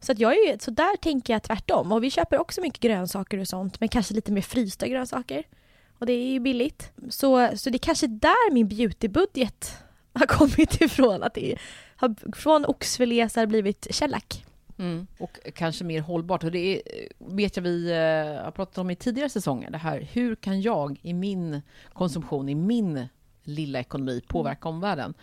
Så, 0.00 0.12
att 0.12 0.18
jag 0.18 0.32
är 0.32 0.52
ju, 0.52 0.58
så 0.58 0.70
där 0.70 0.96
tänker 0.96 1.32
jag 1.32 1.42
tvärtom. 1.42 1.92
Och 1.92 2.04
vi 2.04 2.10
köper 2.10 2.38
också 2.38 2.60
mycket 2.60 2.80
grönsaker 2.80 3.38
och 3.38 3.48
sånt, 3.48 3.80
men 3.80 3.88
kanske 3.88 4.14
lite 4.14 4.32
mer 4.32 4.42
frysta 4.42 4.88
grönsaker. 4.88 5.44
Och 5.98 6.06
det 6.06 6.12
är 6.12 6.32
ju 6.32 6.40
billigt. 6.40 6.92
Så, 7.10 7.50
så 7.56 7.70
det 7.70 7.76
är 7.76 7.78
kanske 7.78 8.06
där 8.06 8.52
min 8.52 8.68
beautybudget 8.68 9.78
har 10.12 10.26
kommit 10.26 10.80
ifrån. 10.80 11.22
Att 11.22 11.34
det 11.34 11.58
har, 11.96 12.36
från 12.36 12.64
oxfilé 12.64 13.28
så 13.28 13.40
har 13.40 13.46
det 13.46 13.50
blivit 13.50 13.86
shellac. 13.90 14.44
Mm. 14.82 15.06
Och 15.18 15.38
kanske 15.54 15.84
mer 15.84 16.00
hållbart. 16.00 16.44
Och 16.44 16.50
det 16.50 16.58
är, 16.76 16.82
vet 17.18 17.56
jag 17.56 17.62
vi 17.62 17.90
eh, 17.90 18.44
har 18.44 18.50
pratat 18.50 18.78
om 18.78 18.90
i 18.90 18.96
tidigare 18.96 19.28
säsonger. 19.28 19.70
Det 19.70 19.78
här, 19.78 20.08
hur 20.12 20.34
kan 20.34 20.60
jag 20.60 21.00
i 21.02 21.12
min 21.14 21.62
konsumtion, 21.92 22.48
i 22.48 22.54
min 22.54 23.06
lilla 23.42 23.78
ekonomi 23.80 24.22
påverka 24.28 24.68
omvärlden? 24.68 25.14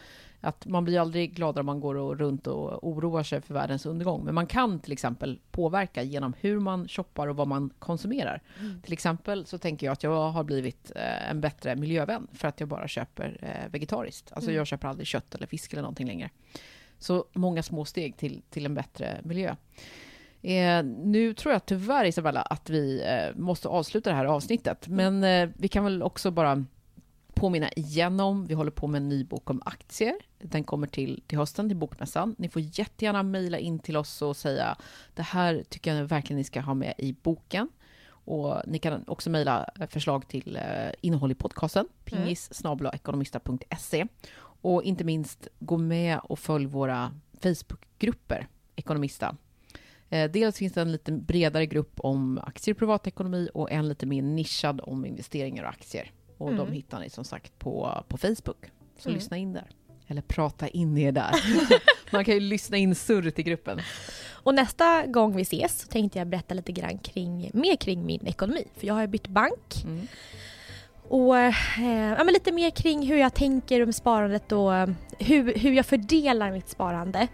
Att 0.41 0.65
man 0.65 0.83
blir 0.83 0.99
aldrig 0.99 1.33
gladare 1.33 1.59
om 1.59 1.65
man 1.65 1.79
går 1.79 1.95
och 1.95 2.17
runt 2.19 2.47
och 2.47 2.87
oroar 2.87 3.23
sig 3.23 3.41
för 3.41 3.53
världens 3.53 3.85
undergång. 3.85 4.25
Men 4.25 4.35
man 4.35 4.47
kan 4.47 4.79
till 4.79 4.91
exempel 4.91 5.39
påverka 5.51 6.03
genom 6.03 6.33
hur 6.39 6.59
man 6.59 6.87
shoppar 6.87 7.27
och 7.27 7.35
vad 7.35 7.47
man 7.47 7.69
konsumerar. 7.79 8.41
Till 8.83 8.93
exempel 8.93 9.45
så 9.45 9.57
tänker 9.57 9.85
jag 9.87 9.93
att 9.93 10.03
jag 10.03 10.29
har 10.31 10.43
blivit 10.43 10.91
eh, 10.95 11.29
en 11.29 11.41
bättre 11.41 11.75
miljövän 11.75 12.27
för 12.33 12.47
att 12.47 12.59
jag 12.59 12.69
bara 12.69 12.87
köper 12.87 13.37
eh, 13.41 13.71
vegetariskt. 13.71 14.31
Alltså 14.31 14.49
Mm. 14.49 14.57
jag 14.57 14.67
köper 14.67 14.87
aldrig 14.87 15.07
kött 15.07 15.35
eller 15.35 15.47
fisk 15.47 15.73
eller 15.73 15.81
någonting 15.81 16.07
längre. 16.07 16.29
Så 16.99 17.25
många 17.33 17.63
små 17.63 17.85
steg 17.85 18.17
till, 18.17 18.41
till 18.49 18.65
en 18.65 18.73
bättre 18.73 19.21
miljö. 19.23 19.55
Eh, 20.41 20.83
nu 20.83 21.33
tror 21.33 21.53
jag 21.53 21.65
tyvärr 21.65 22.05
Isabella 22.05 22.41
att 22.41 22.69
vi 22.69 23.03
eh, 23.03 23.35
måste 23.35 23.67
avsluta 23.67 24.09
det 24.09 24.15
här 24.15 24.25
avsnittet. 24.25 24.87
Men 24.87 25.23
eh, 25.23 25.49
vi 25.55 25.67
kan 25.67 25.83
väl 25.83 26.03
också 26.03 26.31
bara 26.31 26.65
påminna 27.33 27.69
igen 27.71 28.19
om, 28.19 28.45
vi 28.45 28.53
håller 28.53 28.71
på 28.71 28.87
med 28.87 29.01
en 29.01 29.09
ny 29.09 29.23
bok 29.23 29.49
om 29.49 29.61
aktier. 29.65 30.15
Den 30.41 30.63
kommer 30.63 30.87
till, 30.87 31.23
till 31.27 31.37
hösten, 31.37 31.69
till 31.69 31.77
Bokmässan. 31.77 32.35
Ni 32.37 32.49
får 32.49 32.61
jättegärna 32.61 33.23
mejla 33.23 33.57
in 33.57 33.79
till 33.79 33.97
oss 33.97 34.21
och 34.21 34.37
säga 34.37 34.77
det 35.13 35.21
här 35.21 35.63
tycker 35.69 35.95
jag 35.95 36.05
verkligen 36.05 36.37
ni 36.37 36.43
ska 36.43 36.61
ha 36.61 36.73
med 36.73 36.93
i 36.97 37.13
boken. 37.13 37.69
Och 38.29 38.61
ni 38.67 38.79
kan 38.79 39.03
också 39.07 39.29
mejla 39.29 39.69
förslag 39.89 40.27
till 40.27 40.55
eh, 40.55 40.91
innehåll 41.01 41.31
i 41.31 41.35
podcasten, 41.35 41.85
mm. 41.85 42.23
pingis 42.23 42.63
ekonomista.se. 42.93 44.07
Och 44.61 44.83
inte 44.83 45.03
minst, 45.03 45.47
gå 45.59 45.77
med 45.77 46.19
och 46.23 46.39
följ 46.39 46.65
våra 46.65 47.11
Facebookgrupper, 47.41 48.47
Ekonomista. 48.75 49.35
Eh, 50.09 50.31
dels 50.31 50.57
finns 50.57 50.73
det 50.73 50.81
en 50.81 50.91
lite 50.91 51.11
bredare 51.11 51.65
grupp 51.65 51.99
om 51.99 52.39
aktier 52.43 52.73
och 52.73 52.79
privatekonomi 52.79 53.49
och 53.53 53.71
en 53.71 53.87
lite 53.87 54.05
mer 54.05 54.21
nischad 54.21 54.81
om 54.83 55.05
investeringar 55.05 55.63
och 55.63 55.69
aktier. 55.69 56.11
Och 56.37 56.51
mm. 56.51 56.65
de 56.65 56.71
hittar 56.71 56.99
ni 56.99 57.09
som 57.09 57.23
sagt 57.23 57.59
på, 57.59 58.03
på 58.07 58.17
Facebook. 58.17 58.71
Så 58.97 59.09
mm. 59.09 59.19
lyssna 59.19 59.37
in 59.37 59.53
där. 59.53 59.67
Eller 60.07 60.21
prata 60.21 60.67
in 60.67 60.97
er 60.97 61.11
där. 61.11 61.31
Man 62.11 62.25
kan 62.25 62.33
ju 62.33 62.39
lyssna 62.39 62.77
in 62.77 62.95
surret 62.95 63.39
i 63.39 63.43
gruppen. 63.43 63.79
Och 64.29 64.55
nästa 64.55 65.05
gång 65.05 65.35
vi 65.35 65.41
ses 65.41 65.81
så 65.81 65.87
tänkte 65.87 66.19
jag 66.19 66.27
berätta 66.27 66.53
lite 66.53 66.71
grann 66.71 66.97
kring, 66.97 67.51
mer 67.53 67.75
kring 67.75 68.05
min 68.05 68.27
ekonomi. 68.27 68.67
För 68.75 68.87
jag 68.87 68.93
har 68.93 69.01
ju 69.01 69.07
bytt 69.07 69.27
bank. 69.27 69.83
Mm. 69.83 70.07
Och 71.09 71.37
eh, 71.37 71.53
ja, 72.17 72.23
men 72.23 72.33
lite 72.33 72.51
mer 72.51 72.69
kring 72.69 73.07
hur 73.07 73.17
jag 73.17 73.33
tänker 73.33 73.83
om 73.83 73.93
sparandet 73.93 74.51
och 74.51 74.75
eh, 74.75 74.89
hur, 75.19 75.53
hur 75.53 75.71
jag 75.71 75.85
fördelar 75.85 76.51
mitt 76.51 76.69
sparande. 76.69 77.27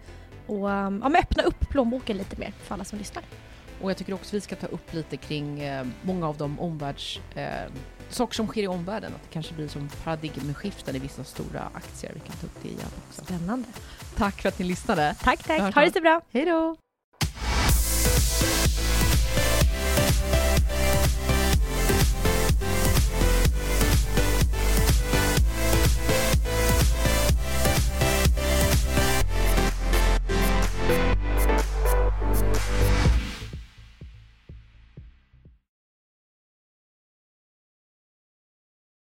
Och 0.46 0.70
eh, 0.70 0.76
ja, 0.76 0.90
men 0.90 1.16
öppna 1.16 1.42
upp 1.42 1.68
plånboken 1.68 2.16
lite 2.16 2.36
mer 2.36 2.52
för 2.62 2.74
alla 2.74 2.84
som 2.84 2.98
lyssnar. 2.98 3.24
Och 3.82 3.90
jag 3.90 3.96
tycker 3.96 4.14
också 4.14 4.36
vi 4.36 4.40
ska 4.40 4.56
ta 4.56 4.66
upp 4.66 4.92
lite 4.92 5.16
kring 5.16 5.60
eh, 5.60 5.86
många 6.02 6.28
av 6.28 6.36
de 6.36 6.60
omvärlds... 6.60 7.20
Eh, 7.34 7.70
saker 8.08 8.34
som 8.34 8.46
sker 8.46 8.62
i 8.62 8.68
omvärlden. 8.68 9.12
Att 9.14 9.22
det 9.22 9.32
kanske 9.32 9.54
blir 9.54 9.68
som 9.68 9.88
paradigmskiften 10.04 10.96
i 10.96 10.98
vissa 10.98 11.24
stora 11.24 11.70
aktier. 11.72 12.12
Vi 12.14 12.20
kan 12.20 12.36
ta 12.36 12.46
upp 12.46 12.62
det 12.62 12.68
igen 12.68 12.88
också. 13.08 13.24
Spännande. 13.24 13.68
Tack 14.16 14.42
för 14.42 14.48
att 14.48 14.58
ni 14.58 14.64
lyssnade. 14.64 15.16
Tack, 15.20 15.42
tack. 15.42 15.74
Ha 15.74 15.82
det 15.82 15.92
så 15.92 16.00
bra. 16.00 16.20
Hej 16.32 16.44
då. 16.44 16.76